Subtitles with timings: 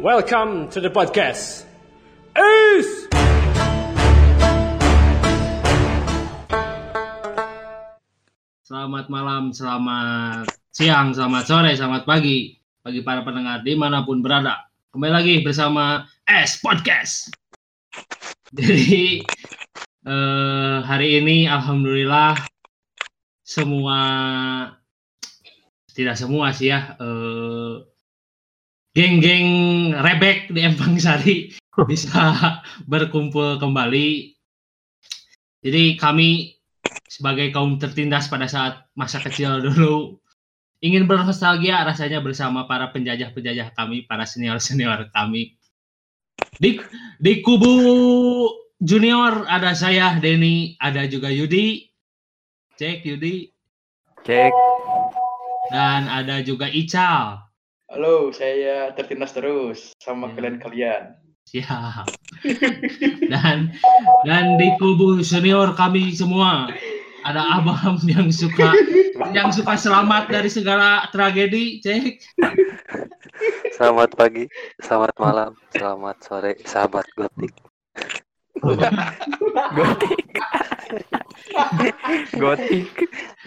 [0.00, 1.68] Welcome to the podcast.
[2.32, 3.12] Ace!
[8.64, 14.64] Selamat malam, selamat siang, selamat sore, selamat pagi bagi para pendengar di mana pun berada.
[14.96, 17.28] Kembali lagi bersama S Podcast.
[18.48, 19.20] Jadi
[20.08, 22.40] eh, hari ini alhamdulillah
[23.44, 24.00] semua
[25.92, 27.91] tidak semua sih ya eh,
[28.92, 29.48] geng-geng
[29.96, 31.52] rebek di Empang Sari
[31.90, 34.36] bisa berkumpul kembali.
[35.62, 36.58] Jadi kami
[37.08, 40.18] sebagai kaum tertindas pada saat masa kecil dulu
[40.82, 45.54] ingin bernostalgia rasanya bersama para penjajah-penjajah kami, para senior-senior kami.
[46.58, 46.82] Di,
[47.22, 47.70] di kubu
[48.82, 51.86] junior ada saya Denny, ada juga Yudi.
[52.74, 53.46] Cek Yudi
[54.26, 54.50] Cek.
[55.70, 57.51] dan ada juga Ical.
[57.92, 60.40] Halo, saya tertindas terus sama Ya.
[60.40, 61.12] kalian-kalian.
[61.44, 62.08] Siap.
[63.32, 63.68] Dan
[64.24, 66.72] dan di kubu senior kami semua
[67.20, 68.72] ada Abam yang suka
[69.36, 72.16] yang suka selamat dari segala tragedi, cek.
[73.76, 74.48] Selamat pagi,
[74.80, 77.52] selamat malam, selamat sore, sahabat gotik.
[79.76, 80.24] gotik.
[82.40, 82.88] gotik.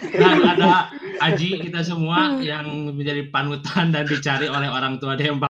[0.01, 0.89] Dan ada
[1.23, 5.51] Aji kita semua yang menjadi panutan dan dicari oleh orang tua Dempak.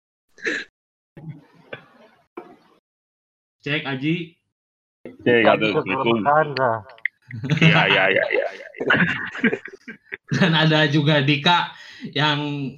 [3.63, 4.37] Cek Aji.
[5.25, 5.43] Cek.
[7.59, 8.47] Iya, iya, iya, iya.
[8.55, 8.69] Ya.
[10.39, 11.75] Dan ada juga Dika
[12.15, 12.71] yang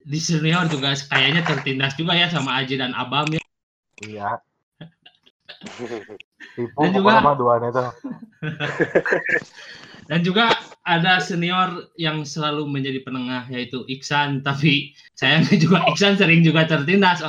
[0.00, 3.42] di senior juga kayaknya tertindas juga ya sama Aji dan Abam ya.
[4.06, 4.30] Iya.
[6.56, 7.82] Tipu Dan juga- duaan itu.
[10.10, 10.50] Dan juga
[10.82, 17.22] ada senior yang selalu menjadi penengah yaitu Iksan tapi sayangnya juga Iksan sering juga tertindas.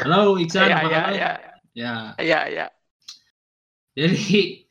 [0.00, 1.30] Halo Iksan, Ya, apa ya, ya,
[1.70, 2.66] Ya, ya, ya.
[3.94, 4.64] jadi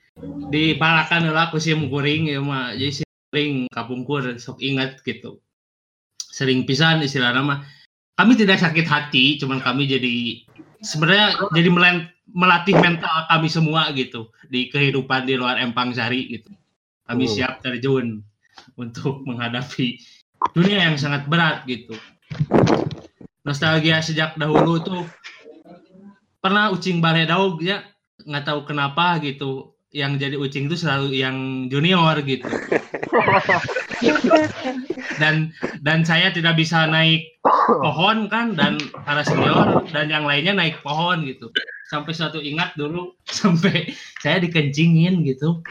[0.52, 5.40] di balakan lah aku sih kuring ya mah jadi sih kuring kapungkur sok ingat gitu.
[6.20, 7.64] Sering pisan istilah nama.
[8.20, 10.44] Kami tidak sakit hati, cuman kami jadi
[10.84, 16.52] sebenarnya jadi melen- melatih mental kami semua gitu di kehidupan di luar Empang Sari gitu.
[17.08, 17.32] Kami Hmm.
[17.32, 18.20] siap terjun
[18.76, 19.98] untuk menghadapi
[20.52, 21.96] dunia yang sangat berat gitu.
[23.48, 25.04] Nostalgia sejak dahulu tuh
[26.44, 27.84] pernah ucing bare daug ya
[28.20, 32.46] nggak tahu kenapa gitu yang jadi ucing itu selalu yang junior gitu.
[35.18, 35.50] Dan
[35.82, 37.26] dan saya tidak bisa naik
[37.82, 41.50] pohon kan dan para senior dan yang lainnya naik pohon gitu.
[41.90, 43.90] Sampai suatu ingat dulu sampai
[44.22, 45.66] saya dikencingin gitu.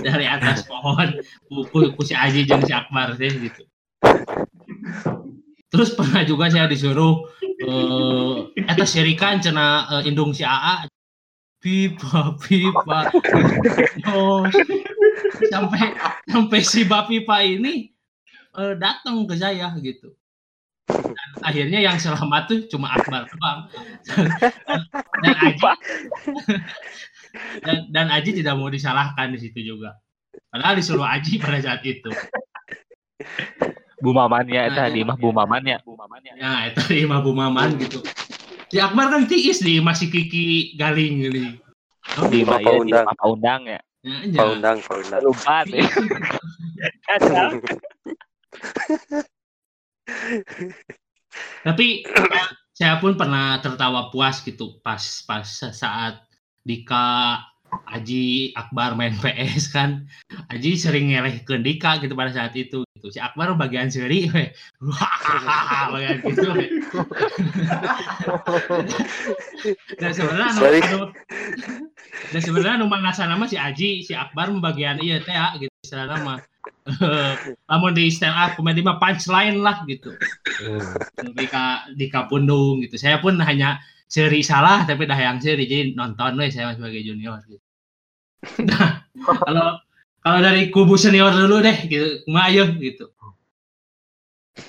[0.00, 1.12] Dari atas pohon
[1.52, 3.62] ku, ku si Aji jeung si Akbar sih gitu.
[5.72, 7.28] Terus pernah juga saya disuruh
[7.62, 10.88] eh eta sirikan cena eh, indung si AA
[11.62, 12.98] pipa pipa.
[14.02, 14.54] Terus,
[15.48, 15.94] sampai
[16.26, 17.94] sampai si Bapipa ini
[18.58, 20.10] eh, datang ke saya gitu.
[20.90, 23.70] Dan akhirnya yang selamat tuh cuma Akbar doang.
[25.22, 25.62] Dan Aji
[27.62, 29.96] dan, dan Aji tidak mau disalahkan di situ juga.
[30.50, 32.10] Padahal disuruh Aji pada saat itu.
[34.02, 35.14] Bu Mamannya Nah, eta di iya.
[35.14, 35.78] Bu Mamannya.
[36.34, 38.02] ya itu di Imah Bu Maman gitu
[38.72, 41.44] si Akbar kan tiis di masih Kiki Galing ini
[42.32, 43.04] Di mah Pak ya di Undang.
[43.06, 43.78] Pak Undang ya.
[44.02, 44.40] ya, Pak aja.
[44.50, 45.20] Undang, Pak Undang.
[45.22, 45.84] Lupa deh.
[51.62, 56.18] Tapi saya- saya pun pernah tertawa puas gitu pas pas saat
[56.62, 57.38] Dika
[57.72, 60.04] Aji Akbar main PS kan.
[60.52, 63.08] Aji sering ngeleh ke Dika gitu pada saat itu gitu.
[63.08, 64.28] Si Akbar bagian seri.
[64.84, 66.50] Wah, bagian gitu
[70.02, 70.50] dan sebenarnya
[72.34, 75.72] dan sebenarnya nu mangasa nama si Aji si Akbar bagian iya teh ya, gitu.
[75.82, 76.42] Istilah nama
[77.70, 80.14] lamun di stand up comedy mah punchline lah gitu.
[81.18, 82.98] Di ka di Kapundung gitu.
[82.98, 83.78] Saya pun hanya
[84.12, 87.64] seri salah tapi dah yang seri jadi nonton we saya sebagai junior gitu.
[88.68, 89.08] Nah,
[89.48, 89.80] kalau
[90.20, 93.08] kalau dari kubu senior dulu deh gitu, mah ayo gitu.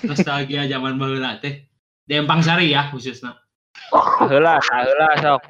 [0.08, 1.68] Nostalgia zaman baheula teh.
[2.08, 3.36] Di Empang Sari ya khususnya.
[4.24, 5.44] Heula, heula sok.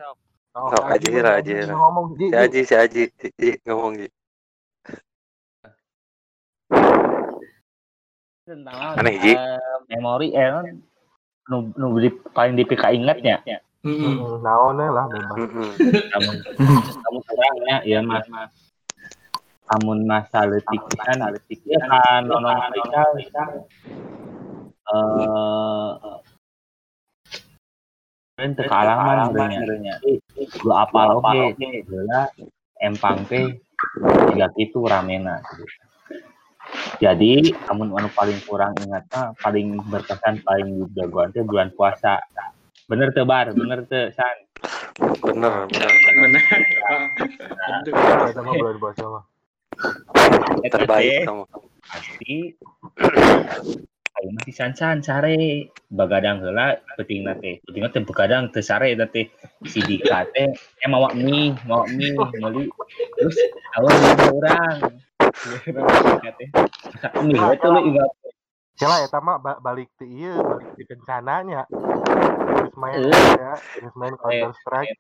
[0.55, 1.76] Sok, Aji Aji, lah, Aji Aji lah.
[1.79, 2.26] ngomong Si.
[2.31, 4.08] Aji, si Aji, Ji, Ji, ngomong Ji.
[8.46, 9.58] Tentang eh,
[9.91, 10.50] memori eh
[11.50, 13.43] nu nu di, paling dipika ingatnya.
[13.84, 14.40] Heeh.
[14.40, 15.38] Naonnya lah bebas.
[16.08, 16.31] Kamu
[17.04, 18.25] kamu kurangnya ya mas.
[19.69, 23.28] Amun masa leutik kan leutik ya kan nonon mereka eh
[28.36, 29.94] kan teu kaalaman sebenarnya.
[30.64, 32.28] lu apal oke heula
[32.81, 33.56] empang teh
[34.32, 35.40] tiga itu ramena.
[37.00, 42.20] Jadi amun anu paling kurang ingat mah paling berkesan paling jagoan teh bulan puasa
[42.90, 43.52] bener teu bar.
[43.52, 44.36] Bener teu san.
[45.25, 45.90] Bener, bener,
[46.20, 46.42] bener.
[48.54, 49.25] Bulan puasa mah.
[50.62, 51.44] Eta Terbaik teh kamu.
[51.84, 52.34] pasti.
[54.14, 55.69] Ayo masih sansan sare.
[55.90, 57.58] Bagadang heula pentingna teh.
[57.66, 59.26] Pentingna teh begadang teu sare eta teh.
[59.66, 62.70] Si Dika teh eh mawa mie mawa mie meuli
[63.19, 63.50] terus teh
[66.94, 68.10] masak mie we teh lu ingat
[68.75, 71.62] Cila eta mah ba- balik ti ieu, balik ti kencananya.
[72.74, 73.10] Main Eh.
[73.38, 73.54] ya,
[73.94, 74.98] main Counter Strike,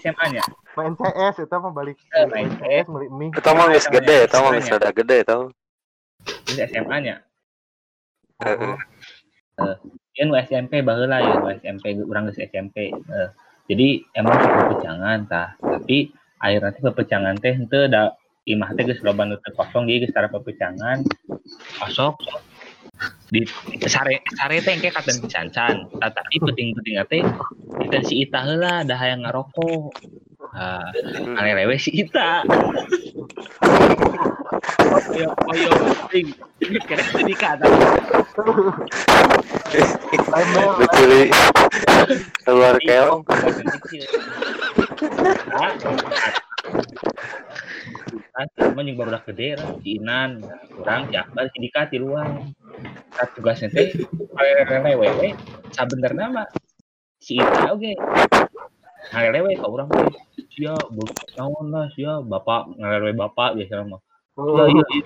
[0.00, 0.44] SMA nya?
[0.76, 3.32] Main CS eta mah balik Eh, main CS beli mie.
[3.32, 5.42] Kita mah geus gede, kita mah geus rada gede tau.
[6.52, 7.16] ini SMA nya?
[8.44, 8.76] Heeh.
[10.16, 13.28] Ieu nu SMP baheula ya nu SMP urang geus SMP Eh,
[13.68, 15.56] jadi emang pepecangan tah.
[15.60, 18.12] Tapi air nanti pepecangan teh henteu da
[18.44, 21.04] imah teh geus loba nu teu kosong jadi geus tara pepecangan.
[21.80, 22.20] Masuk
[23.30, 23.46] di
[23.86, 27.22] sare sare teh engke katen pisancan Tah, tapi penting-penting teh
[27.86, 29.94] kita si Ita heula dah hayang ngarokok
[30.50, 31.38] ah Hmm.
[31.38, 32.42] alerewe si Ita
[35.10, 35.70] Oyo, oyo,
[36.10, 36.34] penting.
[36.58, 37.66] Kira tadi kata.
[40.34, 41.22] Ember, Luculi
[42.42, 43.22] keluar keong.
[48.56, 50.40] Cuman yang baru gede lah, si Inan,
[50.72, 52.30] kurang, si Akbar, si Dika, di luar.
[52.30, 53.92] Nah, tugasnya teh,
[54.86, 55.34] lewe,
[55.74, 56.46] sabener nama,
[57.18, 57.92] si Ita oke.
[59.10, 60.06] Ngalewe ke orang teh,
[60.54, 60.74] sia,
[61.36, 64.00] naon lah, sia, bapak, ngalewe bapak, biasa mah.
[64.40, 65.04] Iya, iya, iya.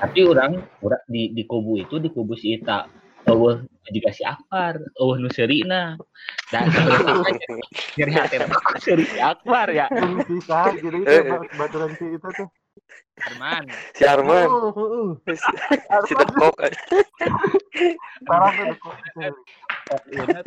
[0.00, 0.52] Tapi orang,
[0.82, 2.84] orang di, di kubu itu, di kubu si Ita,
[3.30, 3.58] eueuh
[3.90, 5.96] juga si Akbar, eueuh nu seurina.
[6.50, 6.66] Dan
[7.98, 8.36] nyeri hati
[8.82, 9.86] seuri si Akbar ya.
[10.26, 12.48] bisa jadi Eh, itu baturan si itu tuh.
[13.20, 13.68] Arman.
[13.92, 15.12] Si Arman, Uh, uh, uh.
[16.08, 16.56] si Tekok.
[18.24, 18.96] Parah tuh kok.
[19.90, 20.40] Oh, iya.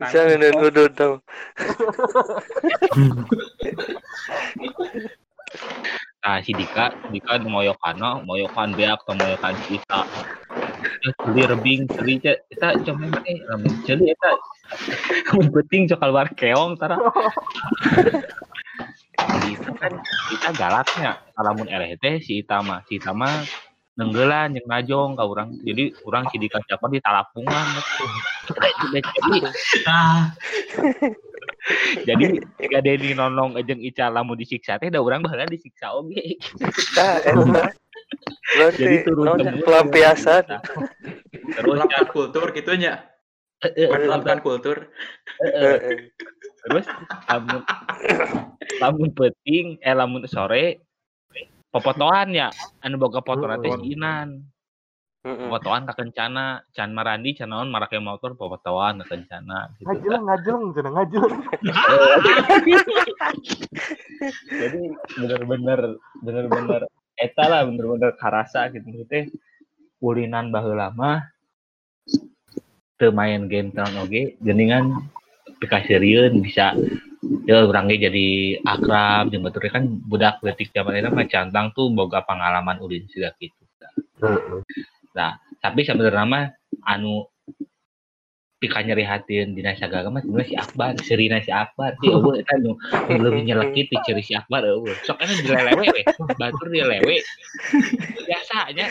[0.00, 1.14] Bisa ngedun-ngedun tau.
[6.22, 10.06] Nah, si Dika, Dika moyokana, moyokan beak atau moyokan si Ita.
[11.02, 14.14] Ya, celi rebing, celi eta cuma teh, lamun celi.
[15.34, 16.94] Mun penting cok keluar keong tara.
[19.50, 19.92] Itu kan
[20.30, 21.66] kita galaknya, lamun
[21.98, 23.42] teh si Ita mah, si Ita mah
[23.98, 25.58] nenggelan yang najong ka urang.
[25.66, 27.66] Jadi urang si Dika siapa di talapungan.
[28.46, 29.38] Jadi
[29.90, 30.30] Ah,
[32.02, 36.38] jadi jika Denny nonong jeung Ica lamun disiksa teh da urang baheula disiksa oge.
[36.98, 37.62] Nah, eta.
[38.76, 40.44] Jadi turun pelampiasan.
[41.32, 41.80] Terus
[42.10, 43.06] kultur gitu nya.
[44.42, 44.90] kultur.
[46.62, 46.86] terus
[47.26, 47.62] lamun
[48.78, 50.78] lamun penting eh lamun sore
[51.74, 52.54] popotoan ya
[52.86, 54.46] anu boga foto teh Inan
[55.22, 55.38] Heeh.
[55.46, 60.74] popotoan ka kencana can marandi can naon marake motor popotoan ka kencana gitu ngajeleng.
[64.50, 64.82] jadi
[65.14, 65.80] bener-bener
[66.26, 69.30] bener-bener eta lah bener-bener karasa gitu teh
[70.02, 71.22] ulinan baheula mah
[72.98, 75.06] teu main game tahun oge geuningan
[75.62, 76.74] pikasirieun bisa
[77.46, 82.26] ya orangnya jadi akrab jeung batur kan budak detik zaman eta mah cantang tuh boga
[82.26, 83.62] pengalaman ulin siga gitu
[85.12, 86.44] Nah, tapi sebenarnya mah
[86.88, 87.28] anu
[88.62, 92.54] pika nyeri hatin dina sagaga mah sebenarnya si Akbar, serina si Akbar, si eueuh eta
[92.62, 92.78] nu
[93.10, 94.94] nu leuwih nyelekit ti ciri si Akbar eueuh.
[95.02, 96.02] Sok anu dilelewe we,
[96.38, 97.16] batur dilelewe.
[98.22, 98.86] Biasanya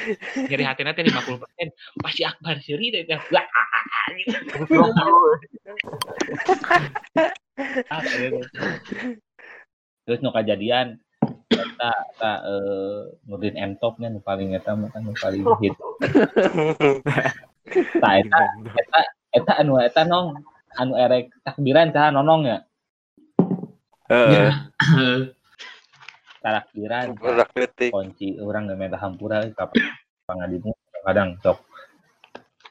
[0.51, 3.47] nyeri hatina teh 50%, pas si Akbar seri teh teh wah,
[4.19, 4.35] gitu.
[7.87, 8.43] Ah, gitu.
[10.05, 10.99] Terus nu kajadian
[11.51, 15.73] eta eta eh Nurdin M Top nu paling eta mah kan paling hit.
[18.01, 18.39] Tah eta
[18.77, 18.99] eta
[19.33, 20.37] eta anu eta nong
[20.77, 22.57] anu erek takbiran tah nonong ya.
[24.11, 24.51] Heeh.
[26.41, 27.93] Takbiran Budak detik.
[27.93, 29.69] kunci orang nggak minta hampura ka
[30.25, 30.73] pangadimu
[31.05, 31.61] kadang sok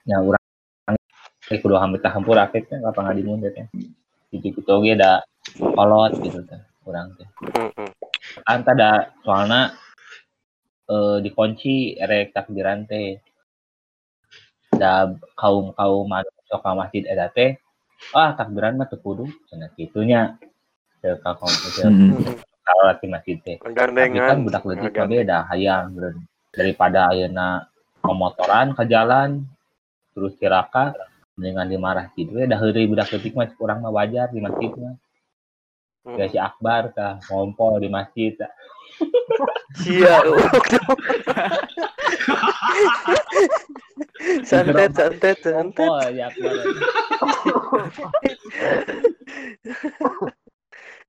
[0.06, 0.42] nya urang
[1.46, 3.38] kudu hampir hampura akhirnya ka pangadimu.
[4.30, 5.22] Gitu gitu oge da
[5.58, 7.28] kolot gitu teh urang teh.
[8.44, 9.78] Kan tada soalnya
[10.90, 13.22] eh, dikunci erek takbiran teh.
[14.74, 15.06] Da
[15.38, 16.10] kaum kaum
[16.50, 17.54] sok ka masjid eta teh
[18.10, 20.34] ah takbiran mah teu kudu cenah kitunya.
[20.98, 21.54] Teu ka kaum
[22.60, 23.56] kalau di masjid teh.
[23.62, 25.94] Tapi kan budak leutik beda hayang
[26.50, 27.70] daripada ayeuna
[28.02, 29.46] pemotoran ke jalan
[30.16, 30.96] terus ciraka
[31.38, 34.96] dengan dimarah gitu ya dah hari budak ketik mah kurang mah wajar di masjid mah
[36.04, 38.32] ya si Akbar kah ngompol di masjid.
[39.80, 40.20] Sia.
[44.44, 45.88] santet, santet, santet.
[45.88, 46.52] ngompol si Akbar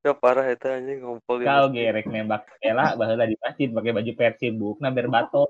[0.01, 4.11] Ya parah itu anjing ngumpul di kau gerek nembak Ela baheula di masjid pakai baju
[4.17, 5.45] Persib bukna berbato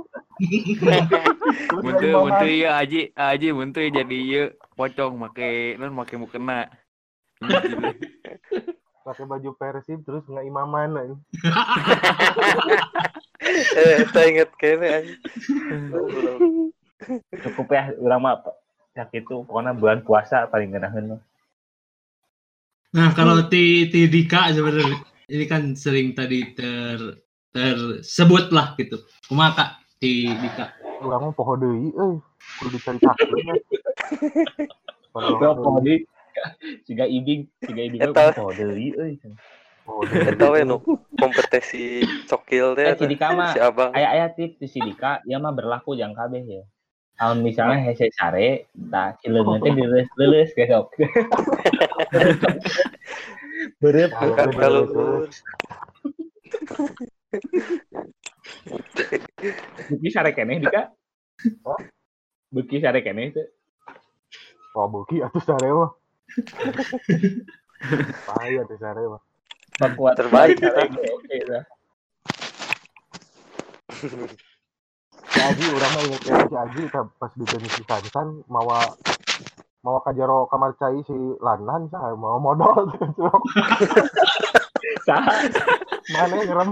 [1.72, 4.44] Buntu buntu iya aji aji buntu jadi iya
[4.74, 6.66] pocong make non make mukena.
[9.02, 11.22] pakai baju persib terus nggak imaman anjing.
[13.42, 15.02] Eh, saya inget kayaknya
[17.42, 18.38] cukup ya urang mah
[18.94, 21.22] ya gitu pokoknya bulan puasa paling genaheun mah.
[22.94, 24.94] Nah, kalau ti ti Dika sebenarnya
[25.26, 27.18] ini kan sering tadi ter
[27.50, 29.02] tersebut lah gitu.
[29.26, 30.70] Kumaha Kak ti Dika?
[31.02, 32.22] urang mah poho deui euy
[32.62, 33.42] kudu dicari takdir
[35.12, 36.06] Bro, poho deui.
[36.88, 38.32] Siga ibing, siga ibing Eta.
[38.36, 39.16] poho deui euy.
[40.12, 40.78] Eta we nu
[41.20, 42.94] kompetisi cokil teh.
[42.94, 43.92] Eh, si Dika mah Si Abang.
[43.92, 46.64] aya-aya tip di Sidika ya mah berlaku yang kabeh ya.
[47.20, 50.90] Kalau misalnya hese sare, tah cileungeun teh dileus-leus besok.
[53.82, 54.10] Berep
[54.58, 54.90] kalau
[59.86, 60.90] beuki sare keneh Dika.
[62.50, 63.48] Beuki sare keneh teh.
[64.72, 65.92] Wah, buki atuh sare mah.
[68.28, 69.22] Pahaya tuh sare mah.
[69.80, 70.62] Pakuat Terbaik.
[70.62, 71.64] Oke dah.
[75.32, 78.94] Si Aji urang mah inget ya, si Aji pas di si Sansan mawa
[79.82, 82.86] mawa kajaro kamar cai si Lanan sah mau modal
[85.08, 85.50] Saha
[86.14, 86.70] mana ngerem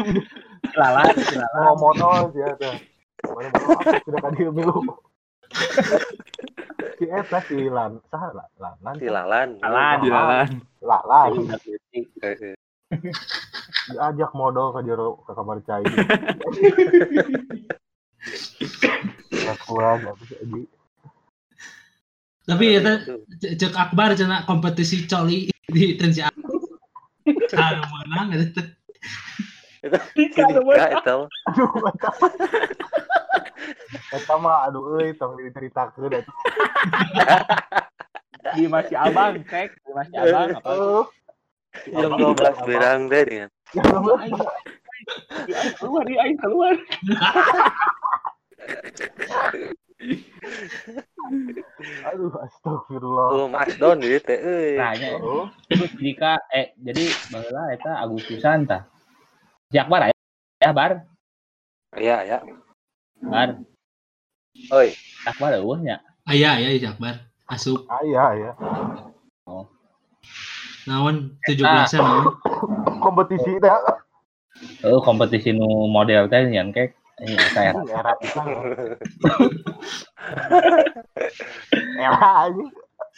[0.78, 1.50] lalat, lalat.
[1.66, 2.76] mau modal dia teh
[3.26, 4.78] mana mau apa sudah kan dia milu
[6.98, 9.50] si Eta si Lan sah lah Lanan Si Lalan.
[9.60, 10.50] Lalan.
[10.82, 11.32] Lalan
[13.90, 15.86] diajak modal kajaro ke kamar cai
[19.50, 20.66] apa sih?
[22.44, 23.14] Tapi Nah, eta itu.
[23.38, 26.26] ce- cek Akbar cenah kompetisi coli di tensi
[27.48, 28.62] Cara menang eta.
[30.12, 31.14] Si Dika
[34.14, 34.68] eta mah.
[34.68, 35.00] Aduh.
[35.00, 36.36] Eta euy tong diceritakeun atuh.
[38.56, 39.70] Di masih abang, cek.
[39.76, 40.50] Di masih abang.
[40.58, 40.72] Apa?
[40.74, 41.06] Oh,
[41.86, 43.46] Jam 12 berang deh dia.
[43.46, 43.48] ya.
[45.80, 46.74] Keluar, di aing keluar.
[52.10, 53.28] Aduh, astagfirullah.
[53.32, 54.40] Oh, Mas Don gitu teh.
[54.40, 54.76] euy.
[54.80, 58.88] Tanya, Oh, terus jika eh jadi baheula eta Agustusan tah.
[59.70, 60.16] Si Akbar aya
[60.60, 60.92] ya bar,
[61.98, 62.38] Iya, ya.
[63.24, 63.60] Bar.
[64.72, 64.90] Oi.
[65.28, 66.00] Akbar eueuh nya.
[66.28, 67.26] Aya aya di Akbar.
[67.50, 67.84] Asup.
[67.90, 68.52] ayah ya.
[70.86, 72.38] Naon 17 naon?
[73.02, 73.72] Kompetisi teh
[74.84, 76.96] Heuh kompetisi nu model teh nyan kek.
[77.20, 78.00] Ini saya aja.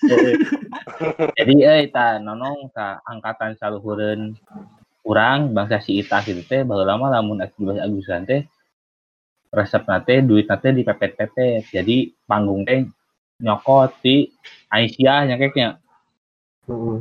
[1.37, 4.33] Jadi euy ta nonong ka angkatan saluhureun
[5.05, 8.41] urang bangsa si Ita gitu teh baheula mah lamun 17 Agustusan teh
[9.51, 11.67] resep teh duit teh dipepet-pepet.
[11.67, 12.87] Jadi panggung teh
[13.43, 14.31] nyokot di
[14.71, 15.77] Aisyah nya keknya.
[16.71, 16.99] Heeh.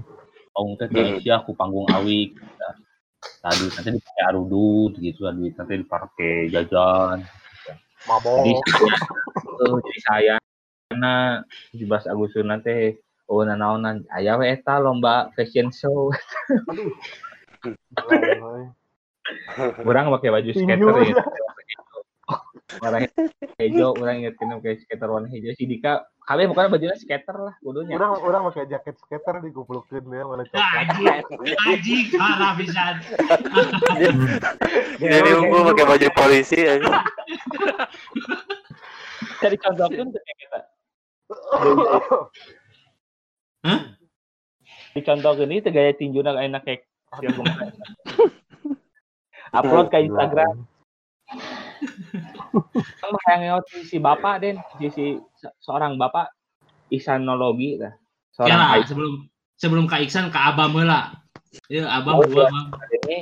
[0.50, 2.34] panggung teh di Aisyah ku panggung awik.
[3.40, 7.24] Tadi nanti dipakai arudut gitu, duit nanti dipakai jajan.
[8.08, 8.42] Mabok.
[8.42, 8.52] Jadi
[9.60, 10.34] tuh jadi saya
[10.96, 11.44] na
[11.76, 12.98] 17 Agustus nanti
[13.30, 16.10] oh nanaonan aya we eta lomba fashion show.
[17.62, 18.72] Euy.
[19.84, 21.14] Urang pakai baju skater ya.
[22.78, 23.10] Warna
[23.58, 26.06] hijau, urang inget kena pakai skater warna hijau si Dika.
[26.22, 27.98] Kali pokoknya bajunya skater lah kudunya.
[27.98, 31.26] Orang orang pakai jaket skater diguplukeun dia warna Ya, coklat.
[31.66, 32.94] Anjing parah pisan.
[35.02, 37.02] Jadi unggul pakai baju polisi aja.
[39.42, 40.60] Jadi contohkeun teh kita.
[43.66, 43.80] Hah?
[44.94, 46.86] Dicontohkeun itu gaya tinjuna enak kayak.
[49.50, 50.69] Upload ke Instagram.
[53.20, 56.30] Kan yang si bapak den, si, si se- seorang bapak
[56.88, 57.92] isanologi lah.
[58.30, 59.12] Seorang Kira AI sebelum
[59.54, 61.10] sebelum Kak Iksan Kak Abam heula.
[61.66, 62.48] Ya Abam Oh, dua iya.
[62.48, 62.66] Bang.
[63.02, 63.16] ini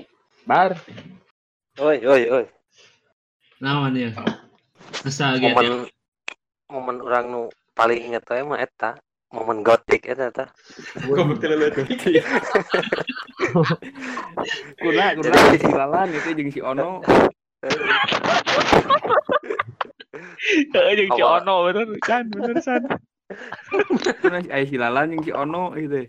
[0.45, 0.71] bar
[1.79, 2.45] Oi, oi, oi.
[3.59, 4.09] Naon ya?
[5.01, 5.49] Asa gitu.
[5.49, 5.89] Momen
[6.69, 7.41] momen orang nu
[7.73, 8.99] paling inget we mah eta.
[9.29, 10.45] Momen gotik eta eta.
[10.99, 11.23] Kuna
[14.81, 17.01] kuna Jadi- si Lalan itu jeung si Ono.
[20.75, 21.23] Heeh jeung si.
[21.23, 22.87] Ono bener kan bener san.
[24.23, 26.07] Mana si Aya Lalan yang si Ono gitu.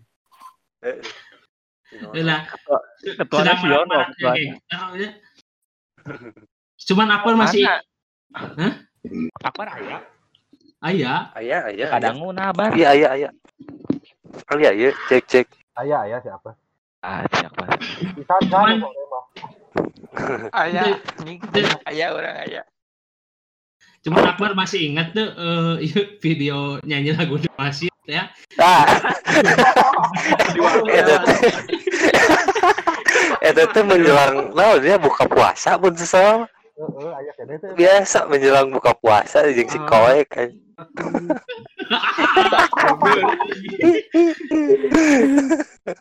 [2.21, 2.45] Lah,
[3.01, 3.99] Ketuanya sedang si Ono.
[6.85, 7.65] Cuman Akbar masih
[9.41, 10.05] Apa aya?
[10.85, 11.33] ayah.
[11.33, 11.89] Ayah, ayah.
[11.97, 12.69] Kadang mau nabar.
[12.77, 13.31] Iya, ayah, ayah.
[14.45, 15.47] Kali ya, iya, cek, cek.
[15.75, 16.53] Ayah, ayah siapa?
[17.01, 17.65] Ah, siapa?
[18.13, 18.77] Bisa kan.
[20.51, 20.97] Ayah,
[21.85, 22.63] Ayah orang ayah.
[23.99, 25.27] Cuman Akbar masih ingat tuh
[25.83, 28.31] iya, video nyanyi lagu masih ya.
[28.57, 28.87] Ah.
[30.87, 31.39] Itu teh.
[33.43, 36.47] Itu teh menjelang nah dia buka puasa pun sesama.
[36.79, 37.75] Heeh, ayah kene teh.
[37.75, 40.49] Biasa menjelang buka puasa jeung si koe kan.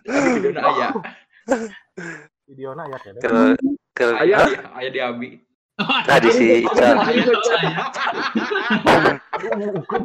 [0.06, 0.88] Videona aya.
[2.58, 3.22] Videona ayah kene.
[3.22, 3.54] Ke
[3.94, 4.42] ke Aya,
[4.74, 5.38] aya di Abi.
[5.78, 6.98] Nah, di si Ical.
[8.82, 10.02] Bukan.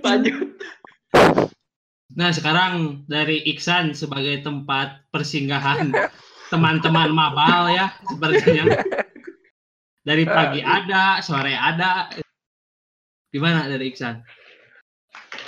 [0.00, 0.56] Lanjut.
[2.16, 5.92] Nah, sekarang dari Iksan sebagai tempat persinggahan
[6.48, 8.72] teman-teman mabal ya, sepertinya.
[10.00, 12.08] Dari pagi ada, sore ada.
[13.28, 14.24] Gimana dari Iksan?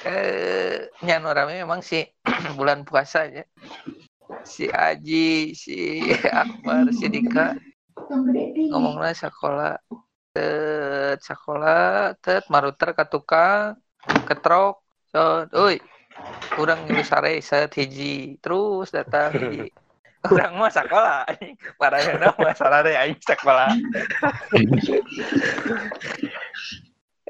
[0.07, 2.01] Eh nyan orangnya memang si
[2.59, 3.45] bulan puasa ya
[4.47, 6.01] si Aji si
[6.43, 7.59] Akbar si Dika.
[8.71, 9.75] Ngomongnya sekolah
[10.31, 13.77] tet sekolah tet maruter ke tukang
[14.27, 15.79] ketrok so oi
[16.55, 18.39] kurang ngilu sare set hiji.
[18.41, 19.69] Terus datang hiji
[20.29, 21.25] kurang mah sekolah
[21.81, 23.73] parahnya mah sarare aing sekolah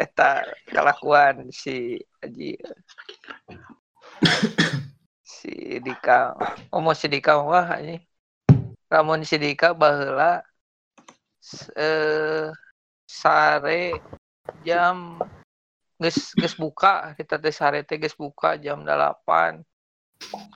[0.00, 2.56] eta kelakuan si Aji
[5.36, 6.32] si Dika.
[6.72, 8.00] Omong si Dika wah ini
[8.88, 10.40] Ramon si Dika baheula
[11.40, 12.48] s- eh
[13.04, 14.00] sare
[14.64, 15.20] jam.
[16.00, 17.12] Geus geus buka.
[17.12, 19.60] Kita teh sare teh geus buka jam 8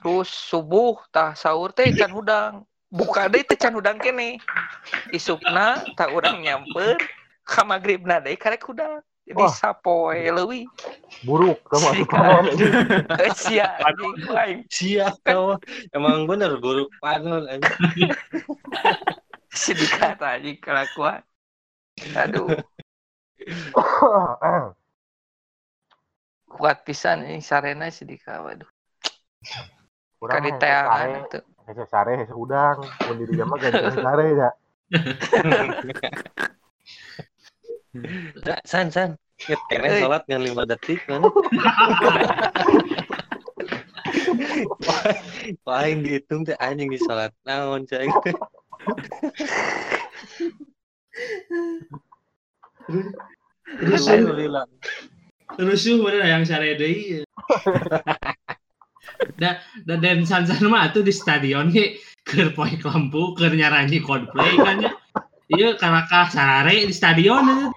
[0.01, 2.65] terus subuh tah sahur teh can hudang.
[2.89, 4.41] Buka deui teh can hudang kene.
[5.13, 6.97] Isukna tak urang nyamper.
[7.45, 9.49] Ka magribna deui karek hudang jadi Wah.
[9.49, 10.69] sapoe leuwih
[11.25, 12.05] Buruk kamu
[13.33, 13.73] sia
[14.69, 15.57] Siap kau.
[15.89, 17.65] Emang bener buruk panon aja.
[19.55, 21.23] sedikit aja kelakuan
[22.11, 22.59] aduh
[26.55, 28.67] kuat pisan ini sarena sedikit waduh
[30.15, 32.81] Kurang teangan sare, itu hese sare, hese udang.
[33.05, 34.49] Mun di dieu mah ganti sare ya.
[37.95, 39.15] Nah, san san.
[39.47, 39.55] Eh.
[40.03, 41.27] sholat ngan lima detik mana?
[45.67, 48.11] Paling dihitung teh anjing di sholat naon cai.
[53.79, 54.67] Alhamdulillah.
[55.55, 57.23] Rusuh bener yang sare deui.
[59.39, 61.95] Da, da dan sansan mah tuh di stadion ge
[62.27, 64.91] keur poe lampu keur nyaranyi Coldplay kan ya.
[65.45, 67.69] Iya karena kah sarare di stadion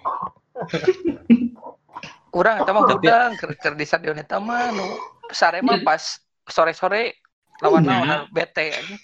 [2.32, 4.86] kurang eta mah udang keur di stadion eta mah nu
[5.32, 7.12] sare mah pas sore-sore
[7.60, 7.92] lawan Iya.
[7.92, 8.96] lawan bete aja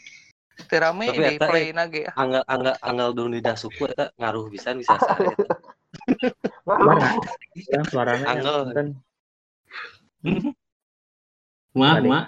[0.71, 4.97] teu rame di play nage Anggal anggal anggal dulu di suku eta ngaruh bisa bisa
[4.97, 5.57] sare eta.
[7.71, 8.59] Yang suaranya Angel.
[11.77, 12.27] ma.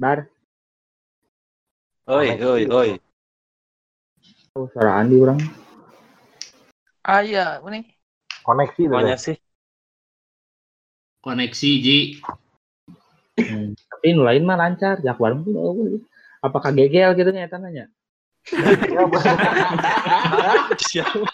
[0.00, 0.28] bar.
[2.08, 2.90] Oi oi oi.
[4.58, 5.38] Oh, suara Andi orang.
[7.06, 7.86] aya ini
[8.42, 8.90] Koneksi.
[8.90, 9.38] Banyak sih.
[11.22, 12.18] Koneksi Ji.
[13.38, 13.78] Hmm.
[13.78, 14.98] Tapi nu lain mah lancar.
[15.06, 16.02] Jak warung tuh eueuh.
[16.42, 17.86] Apakah gegel gitu nya eta nanya?
[18.90, 19.38] Ya, bener.
[20.82, 21.30] Siapa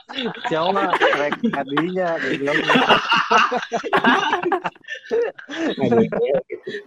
[0.53, 2.57] siapa mah rek adinya goblok.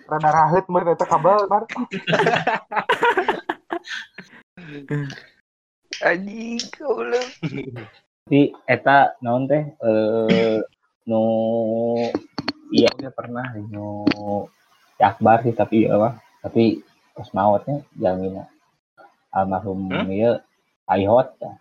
[0.06, 1.66] Rada rahet mah eta kabel, Bar.
[6.02, 7.26] anjing goblok
[8.30, 10.62] Tapi eta naon teh eh
[11.10, 11.22] nu
[12.70, 14.06] iya oke pernah nu
[14.94, 16.86] si Akbar sih tapi apa tapi
[17.18, 18.46] pas mautnya jaminan
[19.34, 20.10] almarhum Hmm?
[20.10, 20.38] ieu
[20.90, 21.54] Aihot ya.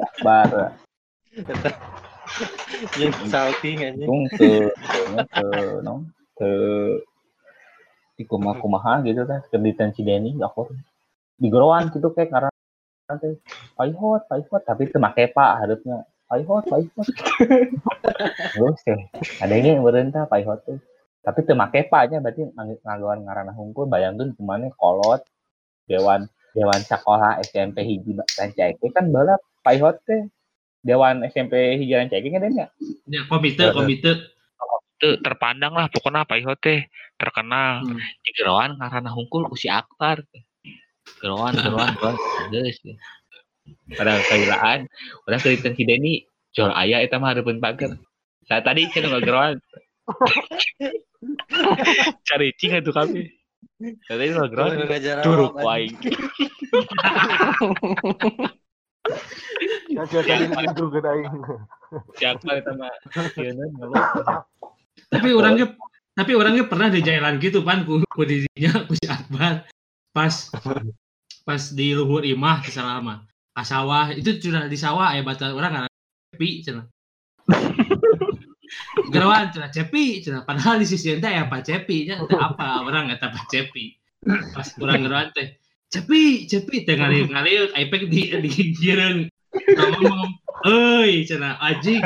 [0.00, 0.76] Akbar
[2.96, 4.08] Yang salting anjing.
[4.08, 4.68] tung ke
[5.28, 5.46] ke
[5.84, 6.50] non ke
[8.20, 10.68] di kumah kumaha gitu teh ke di tensi Denny aku
[11.40, 12.50] di geroan gitu kayak karena
[13.08, 13.40] nanti
[13.80, 17.08] Aihot Aihot tapi itu make pak harusnya Aihot Aihot
[18.52, 19.00] terus teh
[19.40, 20.76] ada ini yang berentah Aihot tuh
[21.24, 22.44] tapi itu make paknya berarti
[22.84, 25.24] ngagawan ngarana hungkul bayangkan ke mana kolot
[25.88, 30.26] dewan Dewan Sekolah SMP hiji Rancaike kan bala paihot teh.
[30.82, 32.66] Dewan SMP hiji Rancaike kan ya.
[33.06, 34.34] Ya, komite, komite.
[35.00, 36.84] Teu terpandang lah pokoknya paihot teh
[37.16, 37.80] terkenal.
[37.80, 37.96] Hmm.
[38.20, 40.20] Di geroan karena hungkul usi Akbar.
[41.24, 41.96] Geroan, geroan.
[42.52, 42.76] Geus.
[43.96, 44.84] Pada kailaan,
[45.24, 47.96] orang cerita si Denny jual ayah itu mah hareupeun pager.
[48.44, 49.56] Saya tadi kan nggak geroan.
[52.28, 53.30] Cari cing itu kami.
[53.80, 54.84] Tadi nggak geroan.
[55.24, 55.96] Curug waing.
[59.90, 60.84] Ya itu.
[62.18, 62.92] Siapa itu mah?
[65.08, 65.72] Tapi orangnya
[66.20, 69.64] tapi orangnya pernah di jalan gitu pan ku, didinya ku si Akbar
[70.10, 70.34] pas
[71.46, 75.54] pas di luhur imah di sana mah ka sawah itu sudah di sawah aya bata
[75.54, 75.92] orang ngaran
[76.34, 76.86] cepi cenah
[79.14, 83.22] gerawan cenah cepi cenah padahal di sisi teh aya Pak Cepi teh apa orang nggak
[83.22, 83.96] Pak Cepi
[84.52, 85.56] pas kurang gerawan teh
[85.90, 90.30] cepi cepi teh ngalir ngalir iPad di di gireung ngomong
[90.66, 92.02] euy cenah anjing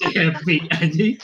[0.00, 1.14] cepi anjing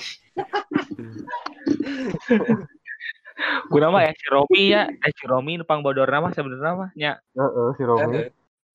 [3.72, 7.12] Guna mah ya si Romi ya, eh si Romi numpang bodor nama sebenarnya mah nya.
[7.34, 8.18] Heeh, si Romi.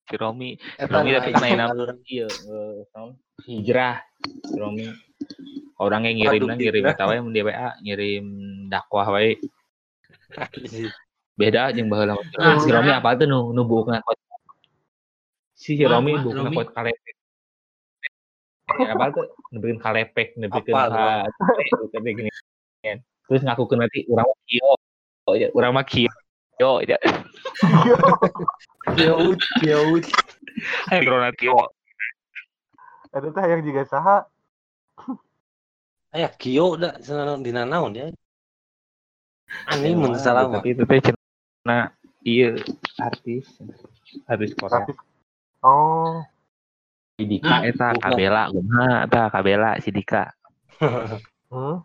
[0.09, 1.97] Si Romi, si Romi tapi nama saluran.
[2.09, 3.09] iya eh,
[3.47, 4.01] hijrah.
[4.43, 4.91] Si Romi
[5.77, 6.97] orangnya ngirim Waduh, ngirim hijrah.
[6.97, 8.25] eta wae mun di WA ngirim
[8.67, 9.37] dakwah wae.
[11.37, 12.17] Beda jeung baheula.
[12.35, 14.17] Nah, si Romi sekarang- apa tuh nu nu buukna kot.
[15.57, 16.57] Si Romi wah, buukna Romi.
[16.61, 17.15] kot kalepek.
[18.77, 21.25] Ya, apa tuh nebikeun kalepek, nebikeun Apa,
[21.81, 22.29] bukan gini.
[23.25, 24.71] Terus ngakukeun nanti urang mah kieu.
[25.25, 26.13] Oh, ya, urang mah kieu.
[26.61, 27.01] Yo, ya.
[29.01, 29.33] Jauh,
[29.65, 29.97] jauh.
[30.93, 31.57] Hai Corona kieu.
[33.09, 34.17] Ada teh yang juga saha.
[36.13, 38.13] Aya kio da sana dina naon ya.
[39.67, 40.47] Ani Ya, mun salah.
[40.49, 41.91] Tapi itu teh cenah
[42.21, 42.57] iya
[42.99, 43.47] artis
[44.27, 44.85] artis Korea.
[44.85, 44.97] Artis.
[45.65, 46.21] Oh,
[47.17, 48.13] Si Dika Ah, eta bukan.
[48.13, 50.29] Kabela, kumaha eta Kabela si Dika.
[51.49, 51.77] hmm.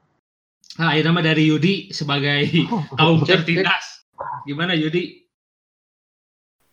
[0.76, 2.52] Nah, ini nama dari Yudi sebagai
[3.00, 4.04] kaum tertindas.
[4.44, 5.24] Gimana Yudi?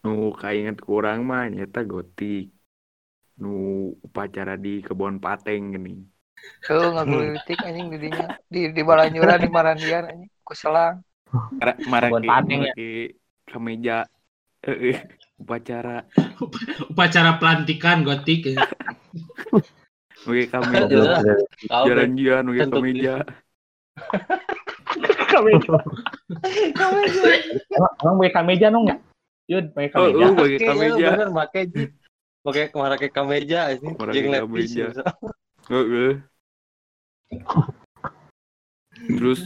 [0.04, 2.52] Nu kainget kurang mah nyata gotik.
[3.40, 6.04] Nu upacara di kebun pateng gini.
[6.68, 11.00] Tuh ngagelitik anjing didinya di di Balanyuran di Marandian anjing ku selang.
[11.32, 12.90] Mara mara Kebun ke pateng ke
[13.48, 14.04] kemeja
[14.68, 15.00] eh
[15.40, 16.06] upacara
[16.92, 18.46] Upacara pelantikan gotik.
[18.46, 18.60] ya.
[20.28, 20.44] oke.
[20.52, 23.14] Kau jalan-jalan oke Tentu kemeja
[27.70, 28.98] Emang emang pakai kameja nong ya?
[29.50, 30.18] Yud, pakai oh kameja.
[30.20, 31.84] lu pakai Oke, kemeja ya bener make ji.
[32.40, 33.90] Pakai ke mana ke kameja ini.
[33.98, 34.70] Make Jeung lepis.
[34.72, 34.88] kameja.
[35.70, 36.14] Heeh.
[39.00, 39.42] terus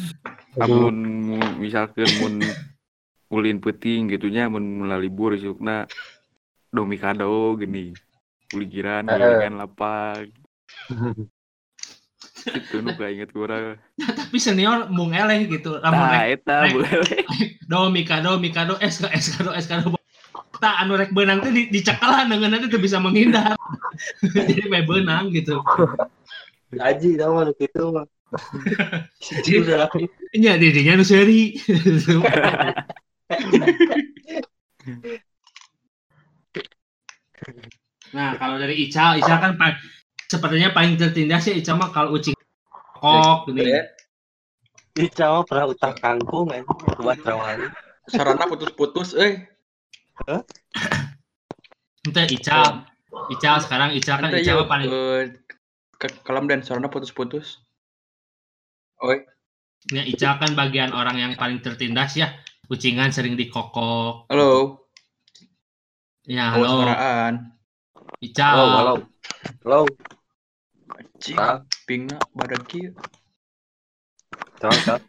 [0.58, 0.96] amun
[1.30, 2.42] mu- misalkan mun
[3.34, 5.90] ulin peting gitunya mun mulai libur isukna
[6.70, 7.98] domikado gini
[8.54, 10.30] kuligiran gilingan lapang
[12.44, 15.80] itu nu inget kurang Tapi senior mung eleh gitu.
[15.80, 17.24] Lamun nah eta boleh
[17.64, 19.72] do mikado mikado SK SK SK
[20.60, 23.56] tak anu rek benang teh di- dicekalan dengan nanti tuh bisa menghindar.
[24.36, 25.60] Jadi main benang gitu.
[26.80, 28.08] Aji tau mah gitu mah.
[29.24, 29.92] Sudah.
[30.34, 31.60] Nya didinya nu seuri.
[38.14, 39.82] Nah, kalau dari Ica, Ica kan pa-
[40.30, 42.38] sepertinya paling tertindas ya Ica mah kalau ucing
[43.02, 43.74] kok gini.
[44.94, 46.70] Ica mah pernah utang kangkung anjing
[47.02, 47.66] buat rawali.
[48.06, 49.50] Sarana putus-putus, eh.
[52.06, 52.86] Ente Ica,
[53.34, 55.24] Ica sekarang Ica kan Ica mah paling eh,
[55.98, 57.66] ke kolam dan sarana putus-putus.
[59.02, 59.26] Oi,
[59.90, 62.30] ya Ica kan bagian orang yang paling tertindas ya.
[62.64, 64.32] Kucingan sering dikokok.
[64.32, 64.80] halo.
[66.24, 66.80] Ya, Awas halo.
[66.80, 67.34] suaraan.
[68.24, 68.48] Ica.
[68.56, 68.94] Halo, halo.
[69.68, 69.80] Halo.
[71.36, 71.64] Ah.
[71.88, 72.20] pingna
[72.68, 72.92] kieu.
[74.60, 75.00] Coba.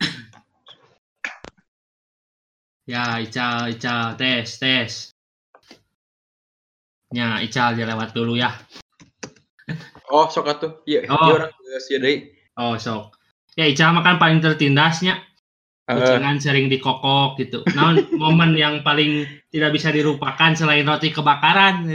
[2.86, 4.92] Ya, Ica, Ica, tes, tes.
[7.14, 8.50] Ya, Ica dia lewat dulu ya.
[10.10, 10.72] Oh, sok atuh.
[10.86, 11.18] Iya, Oh.
[11.26, 12.34] iya orang geus deui.
[12.58, 13.14] Oh, sok.
[13.54, 15.22] Ya, Ica mah kan paling tertindasnya.
[15.84, 17.60] Eh, Kucingan sering dikokok gitu.
[17.76, 21.92] Nah, momen yang paling tidak bisa dilupakan selain roti kebakaran.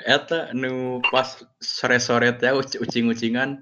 [0.00, 3.60] eta nu pas sore-sore teh uc- ucing-ucingan.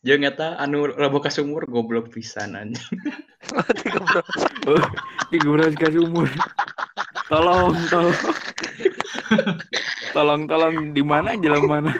[0.00, 2.96] Jeung eta anu leboh ka sumur goblok pisan anjing.
[4.64, 4.84] Ih,
[5.36, 6.24] gimana sih sumur
[7.28, 8.16] tolong tolong.
[10.16, 11.92] Tolong tolong di mana jalan mana?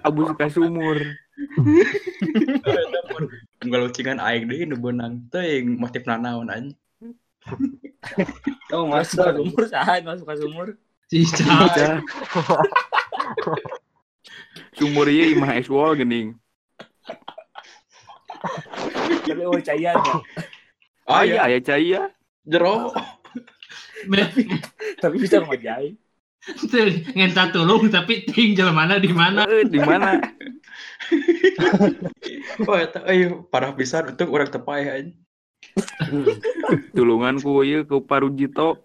[0.00, 0.96] Abus ke sumur
[3.60, 6.76] Unggal ucingan aing deui nu beunang teuing motif naon anjing.
[8.72, 10.68] Oh, masuk ke sumur saha masuk ke sumur.
[11.12, 12.00] Cica.
[14.80, 16.40] Sumur ieu imah es wall geuning.
[19.28, 20.14] Tapi oh cayan ya.
[21.04, 22.02] Ah iya aya caya.
[22.48, 22.96] Jero.
[25.04, 26.00] Tapi bisa ngajai.
[26.40, 29.44] Tuh, ngenta tulung tapi ting mana di mana?
[29.44, 30.16] Eh, di mana?
[32.66, 35.12] Wah, eta euy parah pisan untuk urang tepai aja.
[36.96, 38.80] Tulungan ku ieu ku Parujito.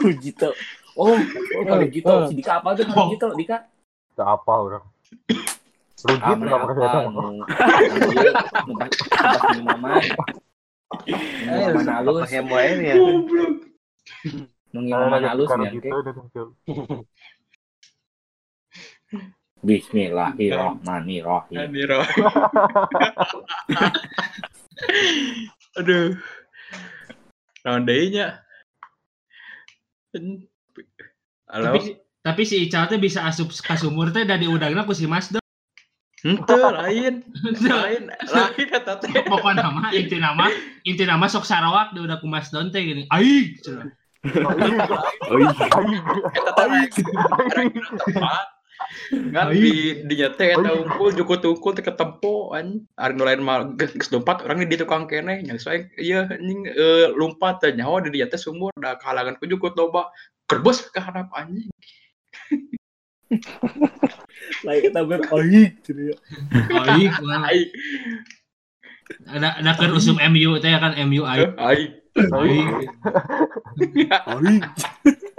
[0.00, 0.50] Rujito.
[0.98, 2.28] Oh, oh Rujito.
[2.28, 3.26] Si Dika apa tuh Rujito?
[3.38, 3.64] Dika?
[4.16, 4.84] Tak apa orang.
[6.02, 6.82] Rujit Ah, nggak mana pakai apa?
[6.82, 7.06] datang.
[9.54, 9.90] Di mama.
[11.08, 12.20] Eh, halus.
[12.20, 12.94] apa hemo aja ya.
[14.76, 15.64] Nu mama halus Kalau
[19.62, 19.70] gitu.
[19.78, 21.58] Bismillahirrahmanirrahim.
[25.78, 26.18] Aduh.
[27.62, 28.42] Deui nya?
[31.46, 31.70] Halo.
[31.70, 35.30] Tapi tapi si Ical teh bisa asup ka sumur teh dari udangna ku si Mas
[35.30, 35.38] Don.
[36.22, 37.22] Henteu lain.
[37.62, 39.10] Lain, lain eta teh.
[39.26, 40.50] Pokoknya nama inti nama
[40.82, 43.06] inti nama sok sarawak di udah ku Mas Don teh gini.
[43.14, 43.54] Oh iya.
[43.62, 43.78] Teh
[46.66, 46.98] rek.
[49.12, 52.82] Ngan di di nyate eta unggul juku tungkul teh ketempo an.
[52.98, 57.06] Ari nu lain mah geus lompat urang di tukang keneh nya soe ieu anjing eh,
[57.14, 60.10] lompat teh nyawa di nyate sumur da kahalangan ku juku loba.
[60.50, 61.70] Kerbos ke harap anjing.
[64.66, 66.16] Lain kita ber aing gitu ya.
[66.84, 67.12] Aing.
[67.22, 67.48] wah.
[67.48, 67.70] Ai,
[69.28, 71.52] Ada ada kan usum MU teh kan MU aing.
[71.56, 71.96] ai.
[72.16, 72.70] Aing.
[74.28, 74.60] Aing.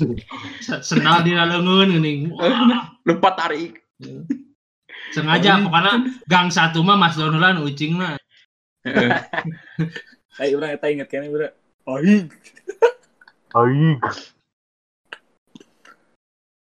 [0.66, 2.20] Se- Sendal di leungeun geuning.
[2.34, 3.80] Wah, Lompat tarik.
[5.14, 8.14] Sengaja pokoknya gang satu mah Mas Donulan ucing mah.
[10.38, 11.50] Lain urang eta inget kene bro.
[11.90, 12.30] Aing.
[13.58, 13.98] Aing.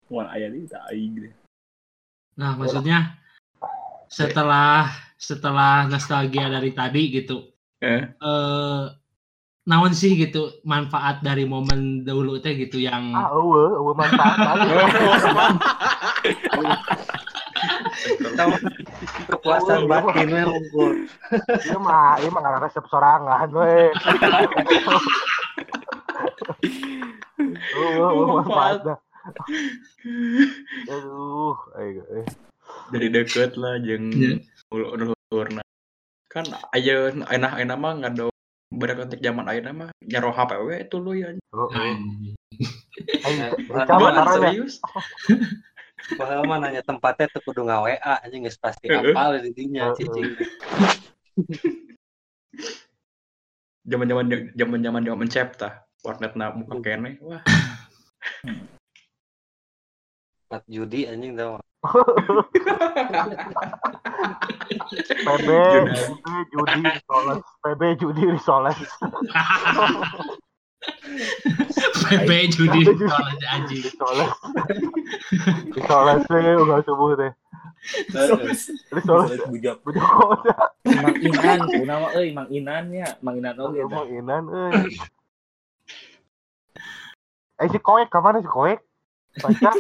[0.10, 1.34] Wan aya di tak aing deh.
[2.42, 3.22] Nah, maksudnya
[4.10, 4.90] setelah
[5.22, 7.54] setelah nostalgia dari tadi gitu.
[7.78, 8.10] Eh.
[8.10, 8.84] Eh
[9.62, 14.58] naon sih gitu manfaat dari momen dulu teh gitu yang Ah, eueuh, eueuh manfaat.
[19.30, 20.92] Kepuasan batin we unggul.
[21.62, 23.94] Ieu mah, ieu mah ngaranna resep sorangan we.
[27.78, 28.82] Eueuh, eueuh manfaat.
[30.92, 32.26] Aduh, ayo, eh.
[32.90, 34.42] Jadi deket lah jeung Iya.
[34.74, 35.62] ulur-ulurna.
[36.26, 38.31] Kan aya enak-enak mah ngado
[38.72, 41.36] beda kontak zaman ayeuna mah nyaro HP we itu lu ya.
[41.76, 42.24] Aing
[43.22, 44.34] Eh, Ica mah Bener, caranya.
[44.34, 44.74] serius.
[46.18, 49.96] Bahwa mah nanya tempatnya tuh kudu nga WA aja geus pasti apal di dinya Heeh.
[50.00, 50.32] cicing.
[53.86, 54.26] Zaman-zaman
[54.58, 55.74] zaman-zaman zaman mencep tah.
[56.02, 57.22] Warnetna buka kene.
[57.22, 57.46] Wah,
[60.52, 61.64] Tempat judi anjing tau.
[65.24, 67.40] PB, judi, judi, risoles.
[67.64, 68.76] PB, judi, risoles.
[72.04, 73.80] PP judi soalnya anjing.
[73.80, 74.32] Risoles.
[75.72, 77.32] Risoles we, udah subuh teh.
[78.92, 79.40] Risoles.
[79.48, 79.80] bujak.
[79.88, 80.52] Bujak kota.
[80.84, 84.20] Mang Inan, kuna mah euy Mang Inan nya, Mang Inan oge Emang dah.
[84.20, 85.00] inan, euy.
[87.56, 88.84] Eh, si Koek, kapan si Koek?
[89.40, 89.72] Baca?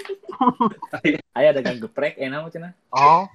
[1.37, 2.71] Aya dagang geprek enak mah cenah.
[2.95, 3.27] Oh,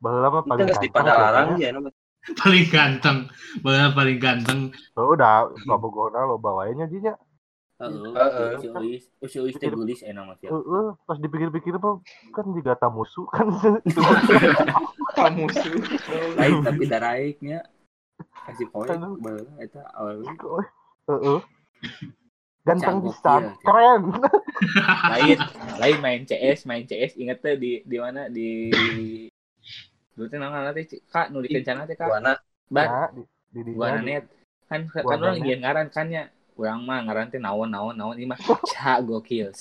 [0.00, 1.68] baheula mah Itu paling ganteng Padalarang kayaknya.
[1.68, 1.90] ya nama.
[2.36, 3.18] Paling ganteng.
[3.60, 4.58] Bener paling ganteng.
[4.96, 7.16] Oh, udah, babogona lo bawainnya jinya.
[7.80, 8.12] Heeh.
[8.12, 9.00] Heeh.
[9.24, 10.52] Si Uis, teh gelis enak mah sia.
[10.52, 12.00] Heeh, pas dipikir-pikir mah
[12.36, 13.48] kan juga tamusu kan.
[15.16, 15.72] kamu su.
[16.36, 17.64] Lain tapi daraiknya.
[18.48, 19.16] Kasih poin Aduh.
[19.16, 20.24] baheula eta awal.
[21.08, 21.40] Heeh.
[22.70, 23.52] Ganteng pisan, iya.
[23.66, 24.02] keren.
[25.12, 25.38] Lain
[25.82, 28.50] lain main CS, main CS inget teh di di mana di
[30.20, 32.12] Dulu teh naon teh Kak nu di kencana teh Kak.
[32.12, 32.36] Buana
[33.08, 33.24] di
[33.64, 34.28] di Buana net.
[34.68, 36.28] Kan kan Buana orang ngieu ngaran kan nya.
[36.60, 38.36] Urang mah ngaran teh naon naon naon ieu mah
[38.76, 39.48] Ca gokil.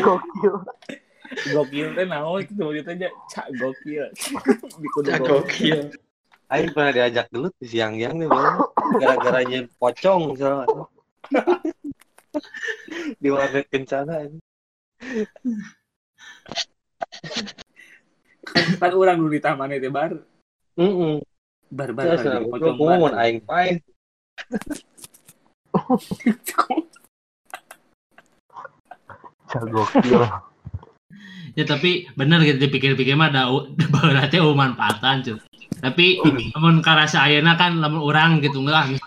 [0.00, 0.54] gokil.
[1.52, 4.08] Gokil teh naon itu gitu aja Ca gokil.
[4.80, 5.92] Di kudu gokil.
[6.48, 8.56] Aing pernah diajak dulu di siang-siang nih bang.
[8.98, 10.66] Gara-gara nyen pocong misalnya.
[13.22, 14.38] di warnet kencana ini.
[18.78, 20.12] Kan, urang dulu di taman teh bar.
[20.78, 21.22] Heeh.
[21.68, 23.12] Bar bar bar, pocong bar.
[23.22, 23.82] aing pae.
[29.48, 30.22] Ca gokil.
[31.56, 35.47] Ya tapi bener gitu dipikir-pikir mah ada eueuh manfaatan cuy.
[35.78, 36.06] Tapi
[36.54, 38.98] namun karasa ayeuna kan lamun orang gitu enggak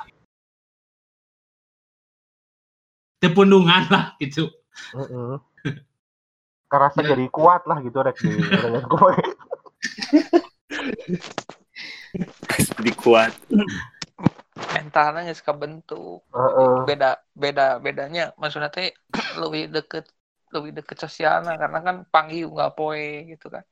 [3.22, 4.50] tepundungan lah gitu.
[4.98, 5.38] Heeh.
[6.66, 8.34] Kerasa jadi kuat lah gitu rek di
[8.82, 9.14] gue.
[12.58, 13.32] Jadi kuat.
[14.72, 16.86] mentalnya nggak kebentuk Heeh.
[16.86, 18.94] beda beda bedanya maksudnya teh
[19.42, 20.06] lebih deket
[20.52, 23.64] lebih deket sosialnya karena kan panggil nggak poe gitu kan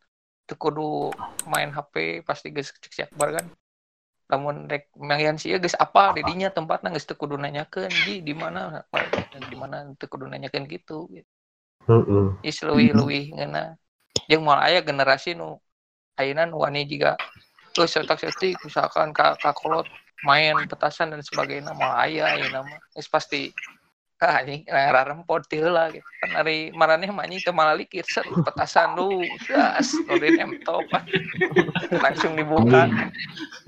[0.55, 1.13] kudu
[1.45, 3.45] main HP pasti geus cek si Akbar kan.
[4.29, 8.85] Namun rek mayan sih geus apa didinya tempatnya geus teu kudu nanyakeun di di mana?
[9.35, 11.09] Di mana kudu nanyakeun gitu.
[11.11, 11.29] Gitu
[11.89, 12.25] Heeh.
[12.45, 13.73] is leuwih leuwih ngeuna
[14.29, 15.57] jeung moal aya generasi nu
[16.19, 17.17] ayeuna nu wani juga
[17.73, 19.89] tuh setak setik misalkan ka, ka kolot
[20.21, 22.79] main petasan dan sebagainya mau aya ayeuna mah.
[22.93, 23.49] Geus pasti
[24.19, 28.27] ah anjing rarempot teh lah gitu kan hari maraneh mah anjing teu malah likir set
[28.43, 30.83] petasan lu gas nurin emtop
[32.03, 32.91] langsung dibuka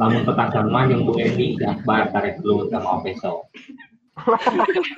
[0.01, 3.45] Lamun petasan mah yang Bu Eni si Akbar tarik dulu sama besok.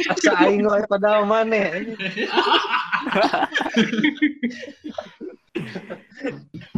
[0.08, 1.92] Asa aing wae pada maneh.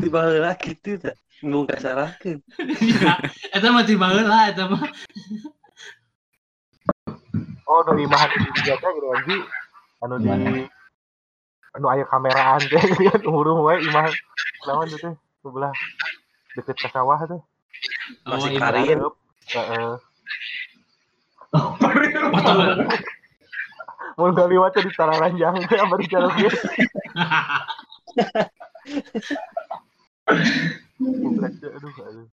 [0.01, 1.13] Tiba heula kitu tah.
[1.45, 2.39] Ngomong kasarahkeun.
[2.81, 3.19] Ya,
[3.53, 4.89] eta mah ti baheula eta mah.
[7.65, 9.37] Oh, imahan di dijaga gitu anji.
[10.05, 10.29] Anu di
[11.75, 14.13] anu aya kameraan teh kan umur wae imahan.
[14.69, 15.73] Lawan tuh teh sebelah
[16.53, 17.41] deket ke sawah tuh.
[18.29, 18.61] Oh, Masih iya.
[18.61, 18.99] karin.
[19.49, 19.91] Heeh.
[24.15, 26.51] Mau gak liwat tuh di tanah ranjang teh apa di jalan dia.
[30.95, 32.25] Aduh, aduh.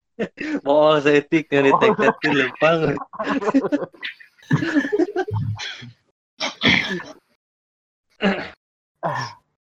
[0.63, 2.95] Mau setik yang ditek-tekin lempang.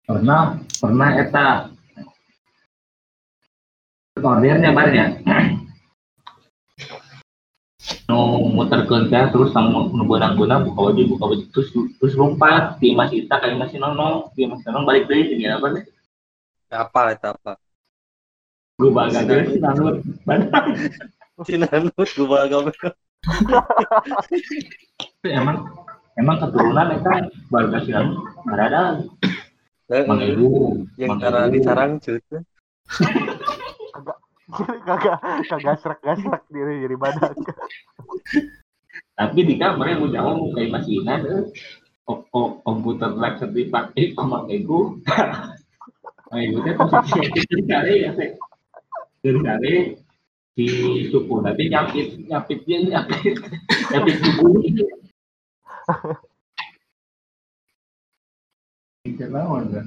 [0.06, 1.72] Pernah pernah eta
[4.22, 5.06] ordernya barnya.
[8.12, 12.92] Nu muterkeun teh terus tang nu beunang-beunang buka wajib buka wajib terus terus lompat di
[12.92, 15.84] Mas Ita ka Mas Nono, di Mas Nono balik deui jeung apa teh.
[16.72, 17.56] Apa eta apa?
[18.78, 20.04] Lu baga geus nanut.
[21.48, 22.94] Cinanut gua baga.
[25.22, 25.58] Emang
[26.18, 29.06] emang keturunan eta baga sinanut berada
[29.92, 30.48] Mang Ibu,
[30.96, 31.54] Yang Mang cara Ibu.
[31.54, 32.24] dicarang cut.
[34.52, 37.32] kagak kagak serak-gasrak diri jadi badak.
[39.16, 41.24] tapi di kamar yang udah mau kayak masih ingat
[42.10, 45.00] oh, oh, komputer lab dipakai sama ego
[46.36, 48.12] ego teh posisi dari ya
[49.22, 50.01] dari
[50.56, 50.66] si
[51.08, 53.40] suku nanti nyapit nyapit dia nyapit
[53.92, 54.48] nyapit suku
[59.72, 59.86] kan?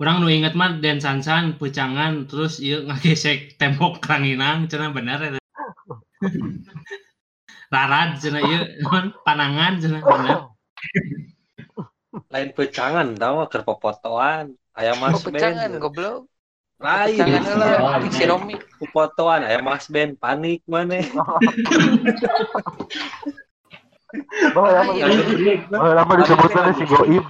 [0.00, 5.40] Orang nu inget mah Den Sansan pucangan terus ieu ngagesek tembok ranginang cenah bener eta.
[7.74, 10.38] Rarad cenah ieu naon panangan cenah bener.
[12.32, 14.56] Lain pecangan tau keur popotoan.
[14.72, 15.82] Aya Mas pecangan Ben.
[15.82, 16.29] goblok
[16.80, 17.12] Lain.
[17.12, 21.04] pecangan heula si Romi Popotoan aya Mas Ben panik maneh.
[24.50, 24.92] Bahwa lama
[25.70, 27.22] bahwa lama disebutnya si Goib.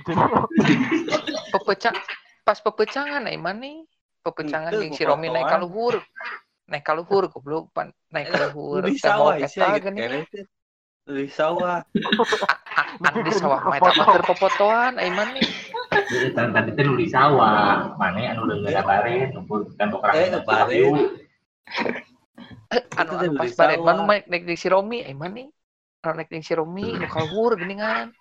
[1.53, 1.93] pepecah
[2.41, 3.85] pas pepecangan ai mana
[4.25, 6.01] pepecangan yang si Romi naik kaluhur
[6.71, 10.47] naik kaluhur goblok pan naik kaluhur eta sia gitu.
[11.11, 11.83] Di sawah.
[13.03, 15.41] anu di sawah mah eta mah keur popotoan ai mana
[16.11, 20.45] Jadi tadi nu di sawah, mana anu leungeun bare, numpul tembok Eh, ranginang.
[20.47, 20.83] bare.
[22.95, 23.87] anu Itu anu teh pas di bare sawah.
[23.87, 25.43] manu naik naik di si Romi ai mana
[26.05, 28.15] anu naik di si Romi nu kaluhur geningan.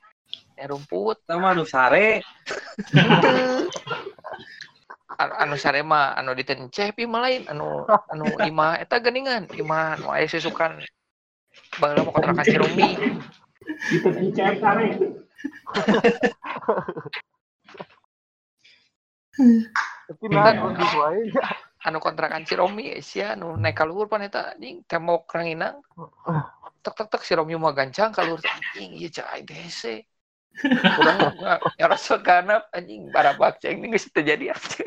[0.58, 1.22] Ya rumput.
[1.30, 2.26] Sama nu sare.
[5.20, 7.44] Anu, anu sare mah anu ditenceh pi mah lain.
[7.52, 9.52] Anu anu imah eta geningan.
[9.52, 10.80] Imah nu aya susukan
[11.78, 12.90] baheula mah kontrakan si Romi?
[13.94, 14.88] Itu encep kare.
[20.10, 21.22] Tapi nah, kondisi wae.
[21.80, 24.84] anu kontrakan si Romi eh, sia anu naik kaluhur pan eta anjing.
[24.90, 25.80] Tembok ranginang
[26.84, 29.00] tek tek tek si Romi mah gancang kaluhur anjing.
[29.00, 30.04] Ieu cai dese
[31.00, 33.08] urang mah ngarasa kana anjing.
[33.14, 34.84] Barabak ceng geus terjadi apa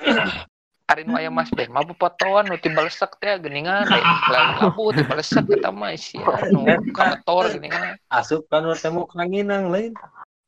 [0.90, 4.90] Ari nu aya Mas Ben mah potoan nu tiba lesek teh geningan lain lain labu
[4.90, 6.66] tiba lesek eta mah sia nu
[6.96, 9.94] kametor geningan Asup kan nu tembok ranginang lain.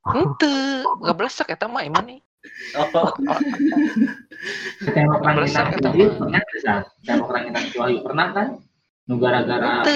[0.02, 2.20] henteu ngeblesek eta mah iman nih
[2.74, 2.90] Oh,
[4.82, 5.78] Tembok Wahyu mah.
[6.18, 6.82] pernah San?
[7.06, 8.48] Tembok ranginang si Wahyu pernah kan?
[9.06, 9.86] Nu gara-gara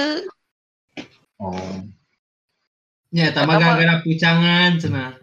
[1.42, 1.58] oh
[3.10, 5.18] Ya, tambah gara-gara pucangan cenah.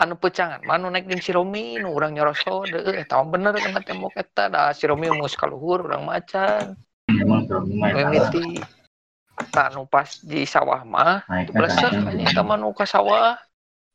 [0.00, 4.16] Anu pecangan mana naik jeung si Romi nu urang nyoroso deh tahu bener kena tembok
[4.16, 4.48] eta.
[4.48, 6.72] Da si Romi mau kaluhur urang macan.
[7.04, 8.64] Mimiti
[9.52, 13.36] tak nu pas di sawah mah anjing eta mah nu ka sawah.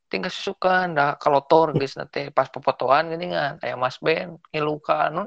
[0.06, 3.58] Tinggal susukan dah kalotor geus nanti pas pepotoan gini kan.
[3.58, 5.26] Aya Mas Ben ngilu ka anu.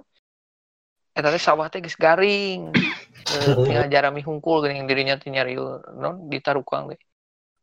[1.12, 2.72] Eta teh sawah teh geus garing.
[2.72, 5.60] Eh, tinggal jarami hungkul geuning dirinya teh nyari
[6.00, 7.00] non ditarukang teh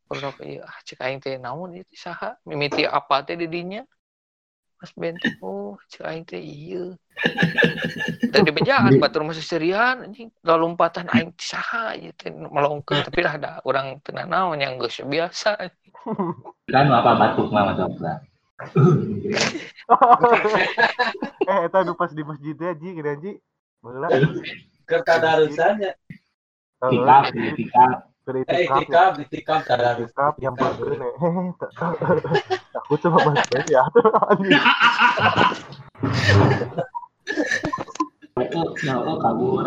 [0.07, 2.39] Urang ieu ah cek aing teh naon ieu teh saha?
[2.47, 3.83] Mimiti apa teh di dinya
[4.79, 6.95] Mas Ben teh oh cek aing teh ieu.
[8.31, 10.31] Tadi bejaan batur masih serian anjing.
[10.47, 15.03] Lompatan aing teh saha ieu teh melongkeun tapi lah ada urang teu naon yang geus
[15.03, 15.59] biasa
[16.71, 17.99] kan apa batuk mah masuk
[21.51, 23.33] eh eta nu pas di masjidnya Ji gini Ji
[23.85, 24.09] Baheula
[24.89, 25.93] Ketadarusannya.
[26.89, 27.25] tikap
[27.59, 31.43] tikap keur Eh, itikaf itikaf, itikaf itikaf yang bener hehe
[32.75, 33.87] takut sama Mas ya
[38.43, 39.63] itu nah oh kabur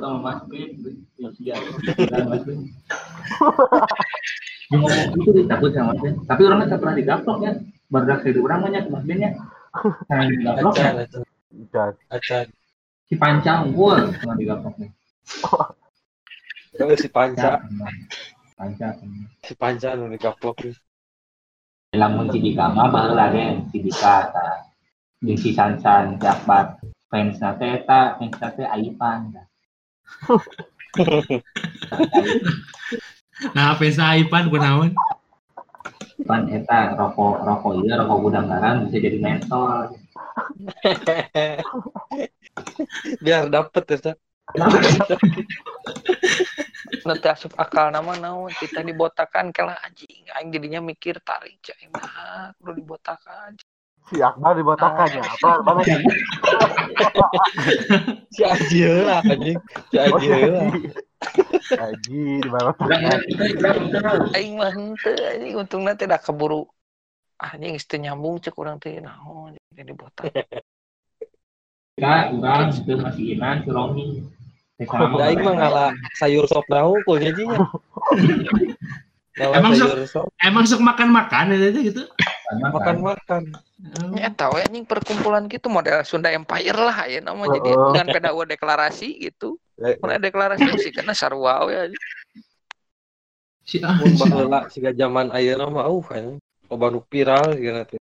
[0.00, 0.72] sama Mas Ben
[1.20, 2.72] yang siap pikiran Mas Ben
[4.72, 7.52] ngomong gitu dia takut sama Mas Ben tapi orangnya tak pernah digaplok ya
[7.92, 9.30] baru dari orang banyak Mas Ben ya
[10.08, 11.04] digaplok ya
[12.08, 12.48] Acan,
[13.06, 14.90] si pancang gua pernah digaplok nih
[16.74, 17.62] Kalau si panca,
[18.58, 18.98] pancang
[19.46, 20.74] si panca nu dikaplok nih.
[21.94, 24.66] dalam kunci di kamar baru lagi si Dika ta.
[25.22, 29.42] jeung si Sansan Jakbar fans nate eta fans nate Aipan ta.
[33.54, 34.90] Nah, fans Aipan kunaon?
[36.26, 39.94] Pan eta rokok rokok iya rokok gudang garam bisa jadi mentor
[43.24, 44.14] Biar dapet ya.
[47.04, 50.24] nanti asup akal nama naon kita dibotakan kela anjing.
[50.36, 53.56] Aing jadinya mikir tarik cai mah kudu dibotakan.
[54.12, 55.24] Si Akbar dibotakan ya?
[55.24, 56.00] Apa banget
[58.32, 59.56] Si Aji lah anjing.
[59.92, 60.28] Si oh Aji.
[60.28, 60.68] Si lah.
[61.80, 62.70] Haji di mana
[64.36, 65.54] aing mah henteu anjing.
[65.56, 66.68] Untungna da keburu.
[67.34, 70.30] Anjing teu nyambung cek urang teh naon jadi dibotak
[71.94, 73.94] Kak, urang itu masih Teh sama
[74.74, 77.62] Da aing mah ngalah sayur sop nahu kul nyajinya.
[79.38, 82.02] Ngalah Emang sok- sayur sop Emang sok makan-makan ya gitu?
[82.44, 83.42] makan-makan.
[84.16, 87.88] ya tahu ya anjing perkumpulan gitu model Sunda Empire lah ya nama jadi Heeh.
[87.92, 89.56] dengan PDAU deklarasi gitu
[90.00, 91.88] mulai deklarasi sih karena sarua ya
[93.64, 96.36] Si Mun baheula siga zaman ayeuna mah uh anjing.
[96.68, 98.00] Loba nu viral gitu teh.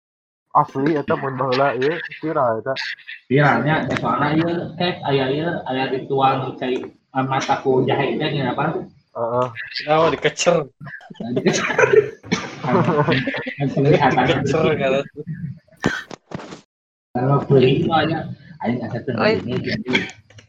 [0.55, 2.73] Asli eta mun baheula ieu viral eta
[3.31, 6.75] Viralnya soalnya iya tek aya iya aya ritual nu cai
[7.15, 9.47] ah, mataku jahe teh gini apa heeh
[9.91, 10.63] Oh, dikecer.
[11.19, 11.67] Kan Dikecer
[14.79, 15.03] kan.
[17.11, 17.83] kalau beli
[18.63, 18.99] aing asa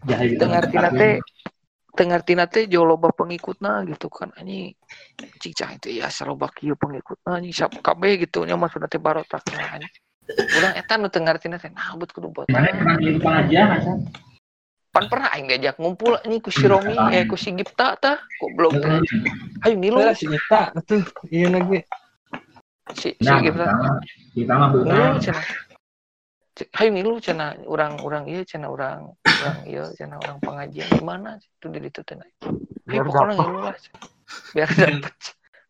[0.07, 1.19] jahe dengar tina teh
[1.93, 4.72] dengar tina teh jauh loba pengikutna gitu kan anjing.
[5.36, 8.49] Cing cah itu ya saroba kieu pengikutna anjing sap kabeh gitu.
[8.49, 9.93] Nya mah sudah teh barotak nah, anjing.
[10.32, 13.93] Urang eta nu teu ngartina teh nah bet kudu buat mana pernah di pengajian asa
[14.93, 18.72] pan pernah aing diajak ngumpul anjing ku si Romi eh ku si Gipta tah goblok
[18.80, 19.01] teh.
[19.68, 21.05] Ayo nilu Lah si Ita tuh.
[21.28, 21.80] Iya lagi.
[22.97, 23.68] si si nah Gipta.
[24.32, 24.68] kita mah
[26.77, 30.89] hayu nilu cenah urang-urang ieu cenah urang urang ieu cenah urang pengajian.
[30.93, 33.77] Di mana itu di ditu teh hayu biar pokoknya ngilu lah
[34.53, 35.15] biar dapat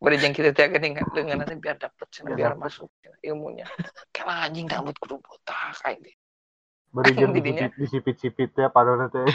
[0.03, 3.67] bari jeung kita teh dengan dengan nanti biar dapat cenah biar masuk cenah ilmunya.
[4.11, 6.15] Kela anjing rambut kudu botak aing teh
[6.93, 7.71] beri jeung Didinya.
[7.79, 9.23] disipit-sipit ya padahal teh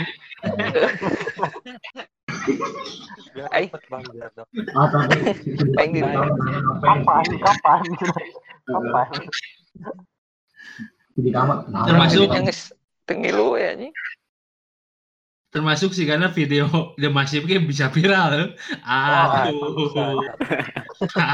[3.33, 3.69] Biar Ai.
[3.69, 4.65] dapet bang biar dapet.
[4.73, 4.99] apa
[5.79, 6.03] Aing di-
[6.81, 7.79] kapan kapan?
[8.67, 9.07] Kapan
[11.17, 11.65] di kamar?
[11.89, 12.61] Termasuk- Jadinya geus
[13.07, 13.93] teu ngilu ya anjing
[15.47, 16.67] termasuk sih karena video
[17.01, 18.53] The Massive Game bisa viral.
[18.83, 19.89] Aduh.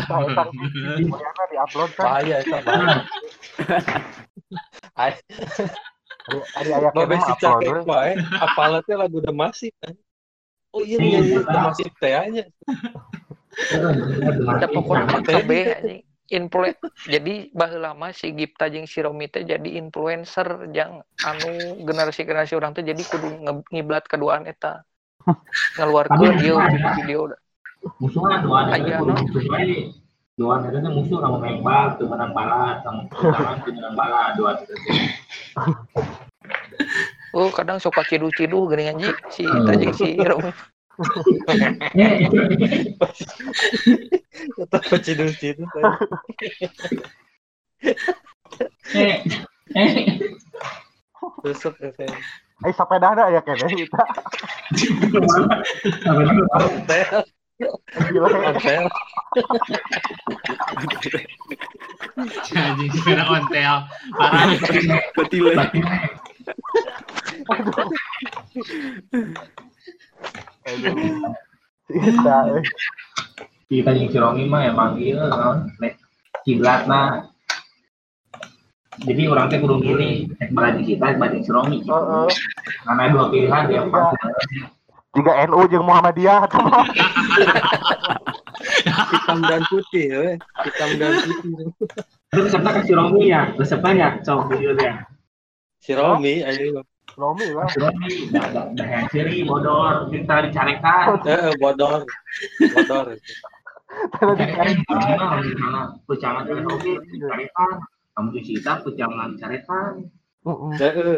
[0.08, 2.54] Kemudiannya di-upload kan Bahaya itu
[4.94, 5.18] hari
[6.62, 8.16] ayah Babe si cakep bae.
[8.40, 9.76] Apalah teh lagu The Massive.
[9.84, 9.92] kan.
[10.72, 12.44] Oh iya nyanyi The Massive teh aja.
[14.48, 16.72] ada pokoknya anjing influ
[17.04, 22.72] jadi baheula mah si Gipta jeung si Romi teh jadi influencer yang anu generasi-generasi orang
[22.72, 24.88] teh jadi kudu nge- ngiblat keduaan eta.
[25.80, 26.60] Ngeluarkeun ieu
[27.00, 27.32] video
[28.00, 29.14] musuhnya doa Aya, no?
[29.16, 29.92] musuhnya
[30.40, 34.74] doa itu musuh kamu main bal tuh menang bala tuh menang bala doa itu
[37.36, 40.52] oh kadang suka cidu-cidu geuning anjing si eta jeung si Romi
[44.58, 45.70] Tetap cidus-cidus.
[48.94, 49.18] Eh,
[49.74, 49.90] eh.
[51.42, 52.14] Tusuk FM.
[52.64, 54.04] Eh sepeda ada ya kayaknya kita.
[56.54, 57.26] Ontel.
[62.54, 63.76] Anjing sepeda ontel.
[64.14, 64.46] Parah.
[65.18, 65.58] Betile.
[71.90, 72.38] Kita.
[73.68, 76.00] Kita yang Cirongi mah emang iya non nek
[76.48, 77.28] kiblat nah.
[79.04, 80.54] Jadi orang teh kudu milih nek
[80.86, 81.84] kita balik Cirongi.
[81.84, 82.28] Heeh.
[82.86, 84.66] Karena dua pilihan dia Iya.
[85.14, 86.50] Jika NU jeung Muhammadiyah.
[89.14, 90.32] Hitam dan putih, we.
[90.66, 91.70] Hitam dan putih.
[92.34, 95.06] Terus resepnya ke Cirongi ya, resepnya ya, cok video dia.
[95.78, 96.82] Si Romi, ayo.
[97.14, 97.70] Romi lah.
[99.14, 101.22] Siri bodor, kita dicarekan.
[101.30, 102.02] Eh, bodor.
[102.74, 103.06] Bodor.
[103.94, 104.74] Terus dicari.
[104.82, 107.74] Gimana misalnya pecangan itu oke dicarekan,
[108.18, 109.92] kamu disita pecangan dicarekan.
[110.44, 110.74] Heeh.
[110.82, 111.18] Heeh.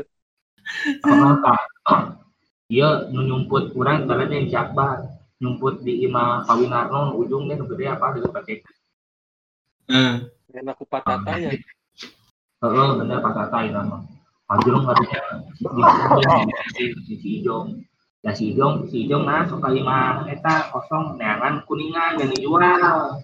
[1.00, 1.56] Kenapa?
[2.66, 5.06] Iya nu nyumput kurang ibaratnya yang Jakbar
[5.38, 8.58] nyumput di Ima Pawinarno nu ujung deh nu gede apa di pakai
[9.86, 10.14] Eh,
[10.50, 11.54] Enak ku patata ya.
[12.66, 14.02] Heeh, bener Pak Tata itu mah.
[14.46, 15.22] Majrung katanya
[15.58, 17.82] si si si Ijong.
[18.22, 23.22] Ya si Ijong, si Ijong nah suka lima eta kosong neangan kuningan yang dijual.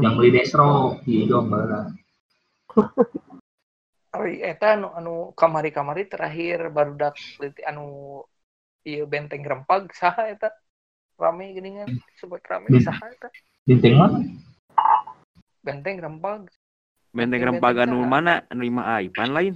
[0.00, 1.92] Yang beli destro si Ijong baheula.
[4.16, 8.18] Ari eta anu anu kamari-kamari terakhir barudak leutik anu
[8.82, 10.50] ieu benteng rempag saha eta?
[11.20, 11.86] Rame geuningan
[12.16, 12.80] sebut rame Hmm.
[12.80, 13.28] saha eta?
[13.68, 14.18] Binteng mana?
[15.60, 16.48] Benteng rempag.
[17.10, 18.46] Benteng Benteng rempag anu mana?
[18.46, 19.54] Anu lima aipan lain.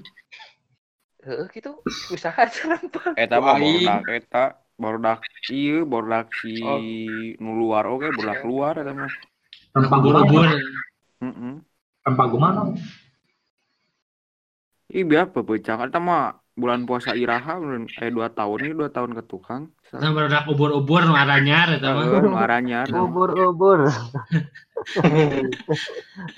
[1.23, 1.79] Heeh gitu.
[2.11, 3.15] Usaha eta rempag.
[3.15, 4.45] Eta mah barudak eta
[4.75, 5.21] barudak
[5.55, 6.83] ieu barudak si Oh.
[7.39, 9.13] nu luar oke barudak luar eta mah.
[9.75, 10.47] Rempah ubur-ubur.
[10.51, 10.59] gimana?
[11.23, 11.55] Heeh.
[12.05, 12.61] Rempah gimana?
[14.91, 17.59] Ih biar pepecah eta mah bulan puasa iraha
[18.03, 19.71] eh dua tahun ini dua tahun ke tukang.
[19.95, 22.35] Nah, barudak ubur-ubur nu aranyar eta mah.
[22.35, 22.91] Aranyar.
[22.91, 23.87] Ubur-ubur.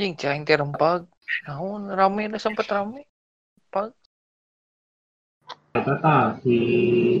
[0.00, 1.04] Anjing cai teh rempag.
[1.44, 3.04] Naon rame dah sempet rame.
[3.52, 3.92] Rempag.
[5.76, 6.56] Eta tah si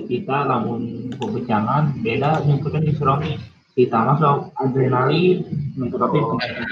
[0.08, 3.36] kita lamun pepecangan beda nyumputnya di Suromi.
[3.76, 5.44] Kita mah sok adrenalin,
[5.76, 6.18] tapi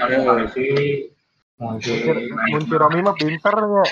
[0.01, 0.57] KWC,
[1.61, 3.85] mau Mun si Romi mah pinter ya.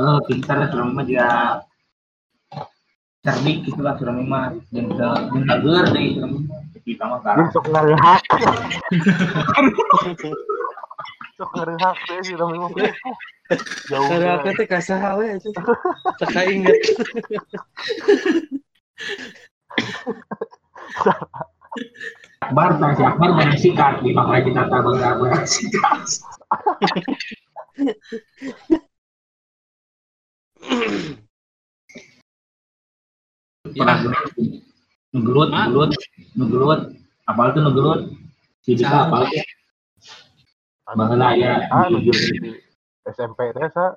[0.00, 1.60] Eh, pintar Suromi mah juga
[3.28, 5.60] cerdik gitu lah Suromi mah dan ke dan
[5.92, 6.64] deh Suromi mah.
[6.80, 8.24] kita mah garang sok ngarehak.
[11.36, 12.70] Sok ngarehak teh si Romi mah.
[13.88, 14.08] Jauh.
[14.08, 15.36] Aku teh kasaha we.
[16.20, 16.76] Teka inget.
[22.42, 24.84] Akbar si Akbar banyak sikat di makanya kita tak
[25.48, 26.04] sikat
[33.72, 33.96] pernah
[35.16, 35.90] ngegelut ngegelut
[36.36, 36.80] ngegelut
[37.30, 38.00] apal tuh ngegelut
[38.66, 39.06] si Dika Saha?
[39.08, 39.42] apal tuh
[40.92, 42.50] Baheula ya Anu di- di
[43.08, 43.96] SMP teh sa.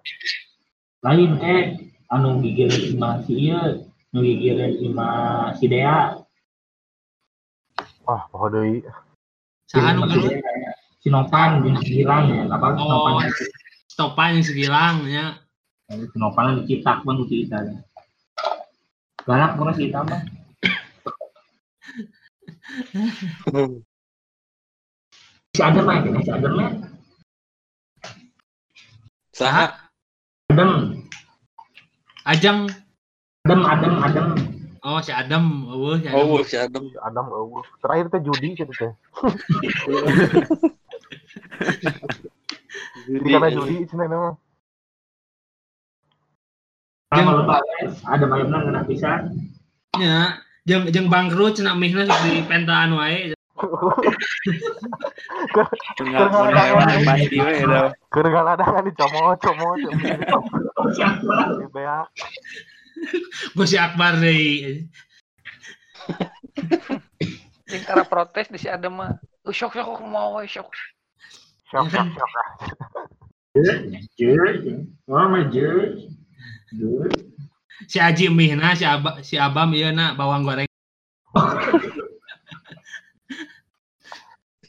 [1.05, 1.63] lain eh
[2.09, 5.07] anu gigireun ima si ieu nu gigireun ima
[5.53, 6.17] si Dea
[8.05, 8.81] Wah, poho deui.
[9.65, 10.33] Saha nu gelut?
[11.01, 12.89] si Nopan jeung si Gilang ya apa si Oh.
[12.89, 13.29] Nopan
[13.85, 15.25] Stopan yang segilang nya.
[15.87, 17.61] si Nopan dicitak pun si Ita
[19.23, 20.21] galak pun si Ita mah
[25.55, 26.69] si Adem aja si Adem ya
[29.35, 29.91] Saha?
[30.51, 30.71] Adem
[32.27, 32.71] Ajang.
[33.47, 34.27] Adem Adem Adem
[34.85, 35.65] Oh, si Adam.
[35.65, 36.29] Eueuh, si Adam.
[36.29, 36.85] Oh, si Adam.
[37.01, 37.65] Adam eueuh.
[37.81, 38.93] Terakhir teh judi gitu teh.
[43.09, 44.31] Judi cenah nama.
[47.09, 47.61] Kalau lupa
[48.05, 49.21] ada banyak menang kena pisan
[49.95, 53.31] Ya, jeung jeung bangkrut cenah mihna di pentaan wae.
[53.69, 54.05] We.
[58.13, 58.27] Keur
[58.85, 59.79] dicomot-comot.
[61.73, 62.07] Di.
[63.55, 64.13] Bos Akbar
[67.85, 69.17] cara protes di si ada mah.
[69.45, 70.69] Uh, syok syok mau we syok.
[71.73, 72.31] Syok syok syok.
[74.19, 74.51] Jujur,
[75.07, 75.97] mama jujur,
[76.75, 77.07] jujur.
[77.87, 80.69] Si Aji mihna si Aba, si Abam ieu na bawang goreng.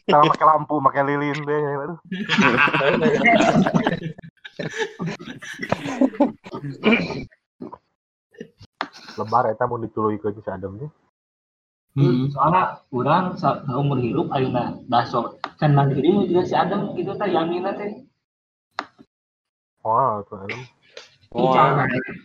[0.06, 1.60] Cara pakai lampu, pakai lilin deh.
[1.82, 1.98] Aduh.
[9.16, 10.90] Lebar eta mau dituluy ke si Adam teh.
[11.96, 12.28] Hmm.
[12.28, 13.40] Soalnya orang
[13.72, 18.04] umur hidup ayeuna baso can mandiri mah juga si Adam gitu teh Yamina teh
[19.80, 20.60] Wah, tuh Adam.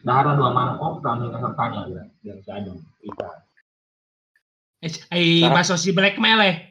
[0.03, 3.29] Dahara dua mangkok kami kesertanya gitu yang si Adam Ica
[4.81, 6.70] Eh, bakso si Black Mele.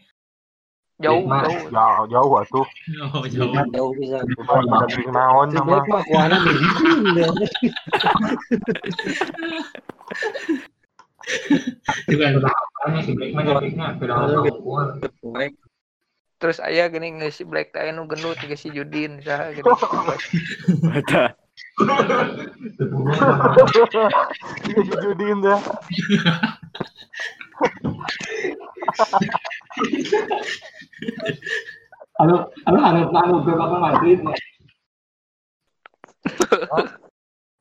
[1.01, 1.73] Jauh, Nah, jauh.
[1.73, 2.67] Jauh, jauh atuh.
[3.17, 3.57] Oh, jauh.
[3.73, 4.21] Jauh bisa.
[4.21, 5.81] Bikin naon sama.
[15.25, 15.49] Mah.
[16.41, 19.65] Terus ayah gini nggak si Black teh nu gendut tiga si Judin gini.
[20.85, 21.25] Mata.
[24.69, 25.61] Iya judin dah.
[32.21, 34.19] halo halo halo halo berapa Madrid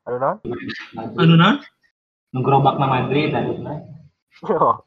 [0.09, 0.37] Aduh naon?
[1.21, 1.55] Anu nah?
[2.33, 3.53] ngerobak nama Madrid tadi
[4.45, 4.81] Yo.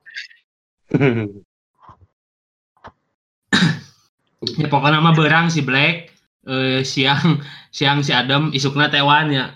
[4.59, 6.11] Ya, pokoknya mah berang si Black.
[6.43, 7.39] Eh, siang
[7.71, 9.55] siang si Adam isukna tewan ya.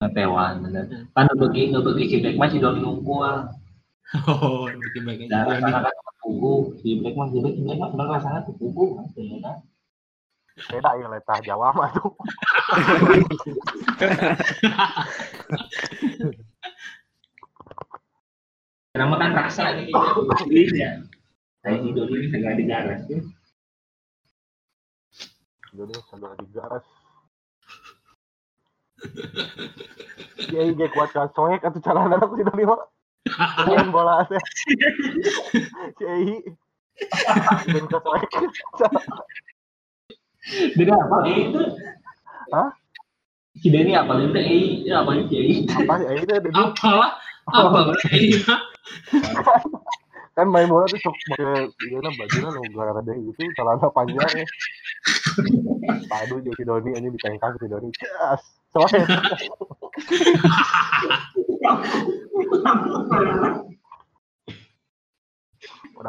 [0.00, 3.50] tewan bener kan bagi bagi si Black mah si Doni Unggul
[4.10, 5.86] Oh, bikin dan aja.
[5.86, 9.06] anak kubu si Black mah si Black si Black mah sebenarnya rasanya tuh kubu kan
[9.14, 9.62] sebenarnya
[10.60, 12.12] Beda yang letah Jawa mah tuh.
[18.98, 19.88] Nama kan rasa nih
[20.76, 21.00] ya.
[21.64, 23.20] Saya Doni ini segala di garas ya.
[25.72, 26.84] Jadi segala di garas.
[30.50, 32.84] Ya iya kuat kan soek atau cara anak si Doni mah.
[33.66, 34.40] Main bola teh.
[35.98, 36.40] Si Ei.
[37.72, 38.30] Ben ka soek.
[40.76, 41.60] Beda apa itu?
[42.54, 42.68] Hah?
[43.60, 44.36] Si Deni apa itu?
[44.38, 45.34] Eh, itu apa itu?
[45.36, 46.56] Eh, Apa si Ei teh Deni?
[46.56, 47.12] Apalah?
[47.48, 47.80] Apa?
[50.30, 53.86] Eh, kan main bola tuh sok pakai iya nah bajunya nu gara deh gitu celana
[53.92, 54.46] panjang ya.
[56.10, 57.90] Padu jadi Doni ini ditengkang si Doni.
[57.98, 58.59] Yes.
[58.70, 59.02] Padahal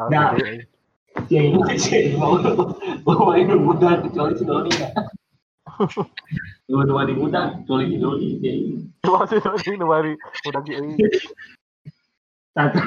[0.08, 0.32] Nah.
[1.28, 2.40] si ini si mau
[3.36, 4.88] ini muda kecuali si Doni ya.
[6.64, 8.40] Dua-dua di muda kecuali si Doni.
[8.40, 8.88] Si ini.
[9.04, 9.76] Cuma si Doni si.
[12.56, 12.78] Satu.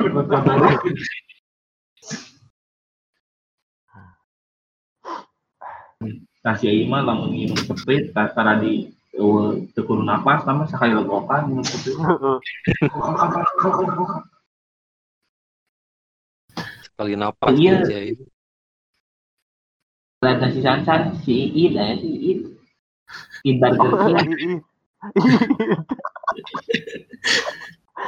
[6.46, 8.95] Nah si Ai mah lamun minum seprit, tara di
[9.72, 11.64] tekur napas, sama sekali legokan.
[16.84, 17.84] Sekali napas Iya.
[17.84, 17.98] aja.
[20.24, 21.36] Lain si Sansan, si
[21.76, 22.40] lah ya, si Iit.
[23.46, 24.32] Iit Burger King.
[24.36, 24.58] Ii.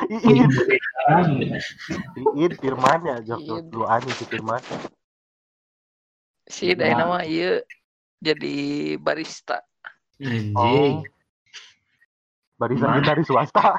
[0.08, 0.42] Ii.
[2.42, 3.66] Iit Firman ya, jok Iit.
[3.70, 4.64] dulu ani si Firman.
[6.48, 7.60] Si Dai nama iya
[8.24, 9.67] jadi barista.
[10.18, 11.06] Anjing.
[12.58, 13.78] Barisan kita di swasta.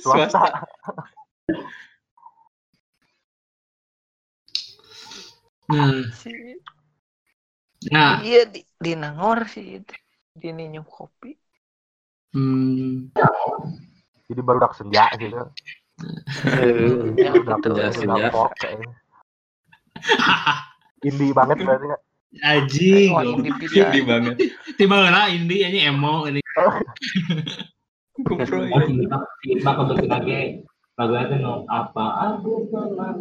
[0.00, 0.64] Swasta.
[5.68, 6.32] Nah, Si
[7.92, 9.94] nah, iya di, di Nangor sih itu.
[10.32, 11.41] Di minum kopi.
[12.32, 13.12] Hmm,
[14.28, 15.36] Jadi baru dak senja gitu.
[16.48, 18.28] Eh, Udah betul, udah senja.
[18.58, 18.90] kayaknya.
[21.04, 22.02] Indie banget berarti nggak?
[22.40, 23.12] anjing.
[23.12, 23.44] Wah, goblok.
[23.44, 23.92] ini bisa.
[23.92, 24.34] Di banget.
[24.80, 26.40] Tiba lah ini ini emo ini.
[28.16, 28.56] Kupro.
[28.68, 30.64] Mah kebetulan lagi
[31.00, 33.16] lagu itu no apa aku pernah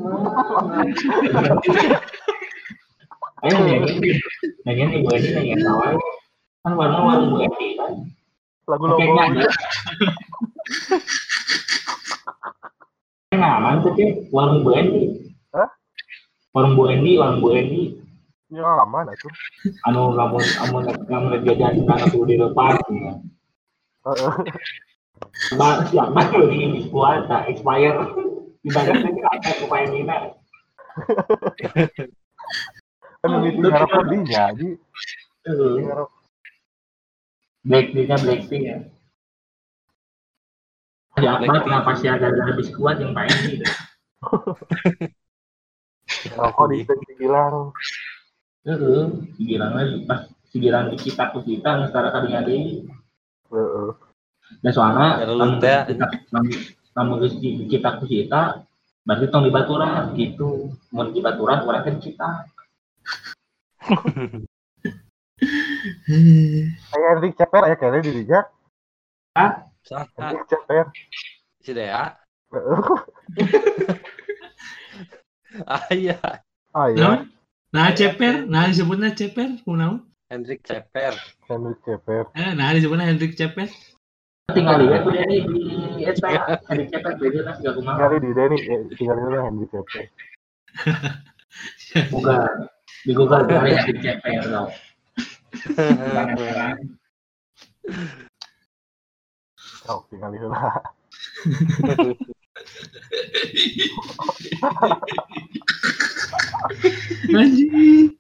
[3.42, 4.22] Ayo nyanyi,
[4.68, 5.98] nyanyi nih gue ini nyanyi tawa
[6.62, 7.92] kan warna warna gue ini kan.
[8.70, 9.46] Lagu nyanyi.
[13.32, 15.32] Ngaman tuh sih warung Bu Endi.
[15.56, 15.70] Hah?
[16.54, 17.98] Warung Bu Endi, warung Bu Endi.
[18.52, 19.32] Ya aman atuh.
[19.88, 22.76] Anu lamun lamun lamun jajan di sana tuh di depan.
[24.06, 24.34] Heeh.
[25.56, 27.96] Mbak siapa tuh di kuat tak expire.
[28.62, 30.36] Nanti apa supaya mina.
[33.22, 34.76] Kan ini tinggal kodinya, jadi
[35.46, 36.10] tinggal
[37.62, 38.78] Blackpink Blackpink ya.
[41.22, 41.62] Ya apa?
[41.62, 43.62] Kenapa sih ada habis kuat yang Pak Endi?
[46.38, 47.72] rokok di dibilang.
[48.68, 49.04] Heeh,
[49.38, 49.96] sigiran lagi.
[50.06, 53.90] Pas sigiran di kita ke kita sekarang kali ada Heeh.
[54.62, 55.24] dan soalnya
[55.88, 58.68] kita namun- namun di kita ke kita
[59.08, 60.70] berarti tong di baturan gitu.
[60.92, 62.30] Mau di baturan orang kan kita
[66.94, 68.26] Aya Hendrik Ceper aya kene di.
[68.30, 70.06] Saha?
[70.18, 70.86] Hendrik Ceper.
[71.62, 72.18] Si Dea.
[75.68, 76.16] Ah iya.
[76.72, 77.28] Ah Nah,
[77.76, 80.08] nah ceper, nah disebutnya ceper, kunaon?
[80.32, 81.12] Hendrik Ceper.
[81.52, 82.32] Hendrik Ceper.
[82.40, 83.68] Eh, nah disebutnya Hendrik Ceper.
[84.52, 85.64] tinggal lihat tuh Denny di
[86.04, 86.28] eta
[86.76, 90.04] di cepet beda kan gak kumaha Tinggal di Denny, eh, tinggal di Hendrik Ceper.
[92.12, 92.36] buka
[93.08, 94.68] di Google cari di cepet dong
[100.12, 100.76] Tinggal di lah.
[107.36, 108.16] Anjing.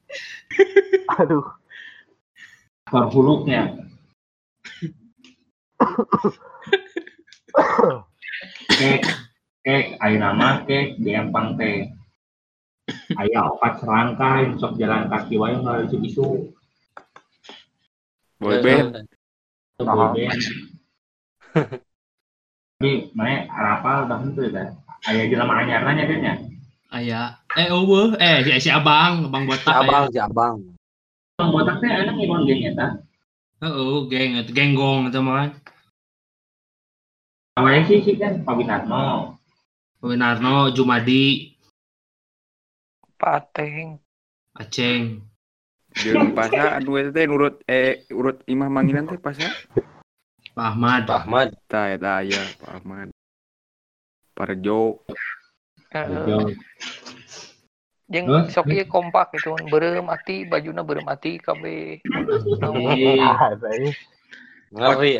[1.20, 1.46] Aduh.
[2.92, 3.72] Kor huluknya
[8.68, 9.02] kek
[9.66, 11.90] kek ayo nama kek di empang teh
[13.18, 15.90] ayo opat serangkai sok jalan kaki wae nggak
[18.42, 18.89] isu isu Boy band.
[22.82, 24.64] tapi mana arapal udah itu ya
[25.06, 26.36] ayo jelema anyarnya kan ya
[26.92, 29.72] Aya, eh eueuh, eh si, si Abang, Abang botak.
[29.80, 30.76] Abang, si Abang.
[31.39, 33.00] Bang botak teh enak ngibon geng eta
[33.64, 35.50] Heeh, geng itu genggong itu mah kan.
[37.56, 39.38] awalnya sih sih kan Pak Winarno
[40.04, 41.54] Winarno, Jumadi,
[43.22, 44.02] Pateng.
[44.58, 45.22] Aceng.
[46.00, 49.52] Jeung pasa anu teh nurut eh urut imah manggilan teh pasa.
[50.56, 51.04] Pak Ahmad.
[51.04, 51.48] Pak Ahmad.
[51.68, 53.08] Tah eta aya Pak Ahmad.
[54.32, 55.04] Parjo.
[55.92, 56.56] Heeh.
[58.12, 58.52] Jeung Terus?
[58.52, 62.04] sok ieu kompak gitu beureum ati bajuna beureum ati kabeh.
[64.72, 65.16] Ngeri.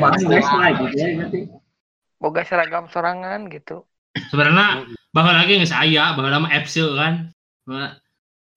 [2.20, 3.84] Boga seragam sorangan gitu.
[4.28, 7.32] Sebenarnya bahkan lagi nggak saya, bahkan lama FC kan,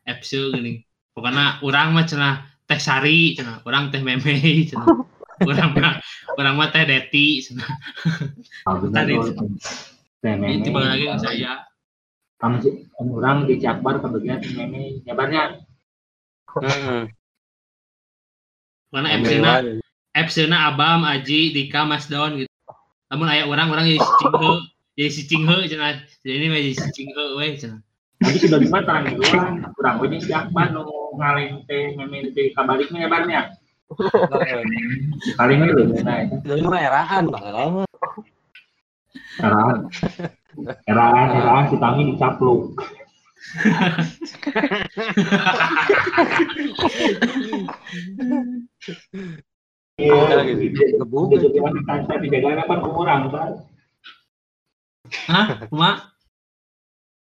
[0.03, 0.83] FC gini.
[1.15, 4.35] Pokoknya orang mah cenah teh sari, cenah orang teh meme,
[4.67, 4.83] cenah.
[5.35, 5.99] Orang mah
[6.39, 7.67] orang mah teh deti, cenah.
[8.67, 9.15] Ah, Tadi.
[10.19, 10.63] Teh meme.
[10.63, 11.63] Bahkan lagi saya.
[12.35, 15.63] Kamu sih orang di Jakbar kebagian teh meme nyabarnya.
[18.91, 19.51] Karena FC na
[20.15, 22.51] FC na Abam, Aji, Dika, Mas Don gitu.
[23.11, 24.51] Namun aya orang orang jadi si cinghe,
[24.99, 25.95] jadi si cinghe cenah.
[26.23, 27.79] Jadi ini mah jadi si cinghe we cenah.
[28.15, 30.87] Tapi sudah lima terang duluan, kurang punya si Akbar nu
[31.19, 31.91] ngaleng teh
[32.55, 33.59] kabalik nyabarnya.
[35.35, 37.45] Kali ini loh, nah Dari mah erahan Bang.
[37.53, 37.83] Lama.
[39.35, 39.91] eraan,
[40.87, 42.73] eraan, eraan si Tami dicapluk.
[49.95, 50.11] Gitu.
[51.07, 53.47] Udah jadi kancah dijaga apa kurang, Pak?
[55.29, 55.47] Hah?
[55.69, 56.14] Cuma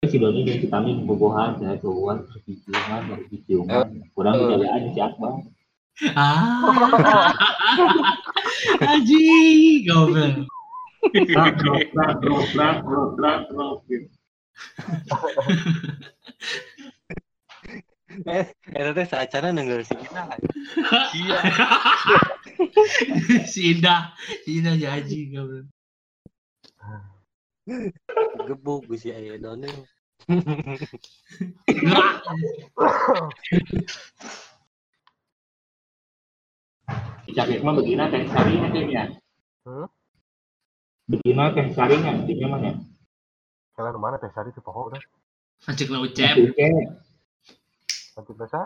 [0.06, 5.42] Si Doni dan si Tami bobohan, saya keluar ciuman, dari ciuman, kurang dijagaan si Akbar.
[6.14, 7.34] ah.
[8.94, 9.26] Aji,
[9.90, 10.46] goblok.
[18.30, 18.46] Eh,
[18.78, 20.22] eta teh saacana nenggeul si kita.
[21.18, 21.38] Iya.
[23.52, 24.14] si Indah,
[24.46, 25.66] si Indah jaji goblok.
[28.48, 29.68] Gebuk si aya done.
[37.38, 39.04] Cakit mah begina teh saringan teh ya.
[39.68, 39.88] Hmm?
[41.12, 42.72] Begina teh saringan, di mana?
[43.76, 45.04] Kalian mana teh sari teh poho udah.
[45.68, 46.86] Acek na ucep, Ucep,
[48.16, 48.60] Nanti biasa.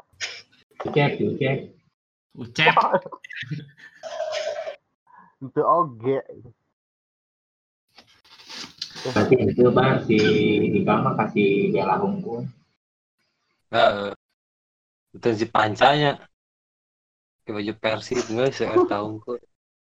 [0.87, 1.57] ucep, ucep.
[2.37, 2.73] ucep.
[5.41, 6.19] Itu oge.
[9.01, 10.17] Tapi itu bang si
[10.69, 12.45] Dika mah kasih bela hukum.
[13.73, 14.13] Heeh.
[15.17, 16.21] Itu si pancanya.
[17.41, 19.41] Ke baju Persib geus saya tahu kok.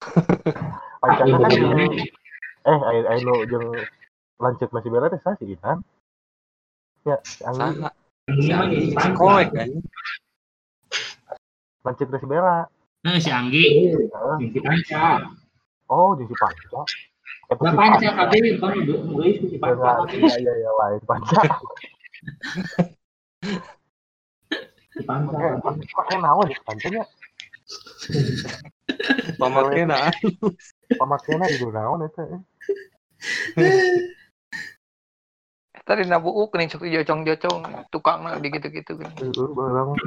[1.02, 1.52] Pancana kan
[2.62, 3.68] eh ayo ayo nu jeung
[4.38, 5.84] lanceuk masih bela teh sih kan.
[7.02, 7.90] Ya, si Anggi Saha?
[8.30, 9.70] Ini mah jadi Si koek kan.
[11.82, 12.70] masih bela.
[13.02, 13.66] Nah, si Anggi.
[14.54, 15.34] Si panca.
[15.90, 16.86] Oh, si Panca.
[17.52, 19.90] Si panca tapi kan udah guys si panca.
[20.16, 21.42] Iya iya iya lain Panca.
[24.92, 25.36] Si panca.
[25.96, 27.04] Pakai naon ya Pancanya?
[29.36, 29.98] Pamakena.
[30.96, 32.24] Pamakena di naon eta.
[32.28, 32.42] eh.
[35.82, 39.12] Tadi nabuuk nih sok jocong-jocong tukang di gitu-gitu kan.
[39.18, 39.98] Heeh, baheula mah.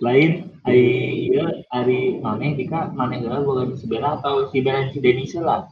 [0.00, 0.84] Lain hari
[1.28, 5.68] iya hari mana Dika mana geus bukan si Bella atau si Bella si Denis lah.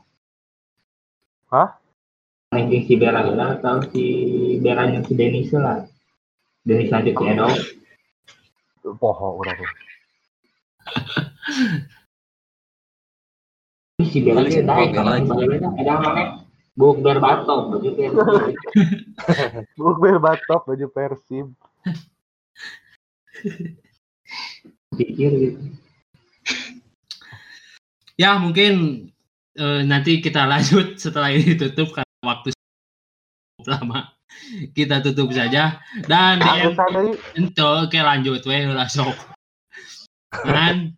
[1.49, 1.81] Hah?
[2.53, 4.05] Ranking si Bella geus atau si
[4.61, 5.89] Bella yang si Denis lah.
[6.61, 7.49] Denis lanjut si Edo.
[9.01, 9.71] Poho urang teh.
[14.13, 15.33] Si Bella Paling dia naik aja.
[15.41, 16.23] Bella kadang mana
[16.77, 18.13] buk ber batok baju kayak
[19.81, 21.49] Bukber batok baju Persib.
[24.97, 25.61] pikir gitu.
[28.21, 29.07] Ya mungkin
[29.57, 34.01] eh, nanti kita lanjut setelah ini tutup karena waktu cukup lama.
[34.73, 36.73] Kita tutup saja dan ada
[37.37, 39.13] Ento, oke lanjut weh lah sok.
[40.45, 40.97] Dan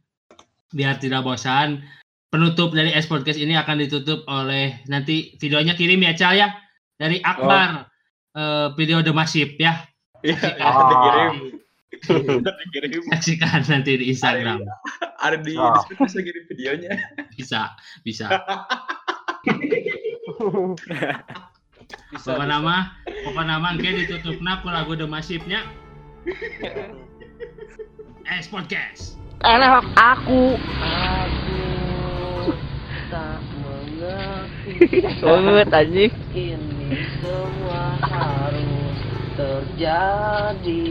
[0.71, 1.83] biar tidak bosan,
[2.31, 6.51] penutup dari S Podcast ini akan ditutup oleh nanti videonya kirim ya Cal ya
[6.95, 7.91] dari Akbar
[8.39, 9.83] eh, video The Masif ya.
[10.25, 11.64] Iya, ada dikirim.
[12.03, 13.03] Dikirim.
[13.13, 14.65] Saksikan nanti di Instagram.
[15.23, 16.93] Ada di deskripsi bisa kirim videonya.
[17.37, 17.61] Bisa,
[18.03, 18.27] bisa.
[22.15, 22.45] Bisa, bisa.
[22.49, 25.63] nama, pokok nama kayak ditutup ku lagu The Masifnya
[28.25, 29.21] S Podcast.
[29.45, 30.57] Enak aku.
[33.13, 36.13] tak mengerti Banget anjing.
[36.35, 38.99] ini semua harus
[39.39, 40.83] terjadi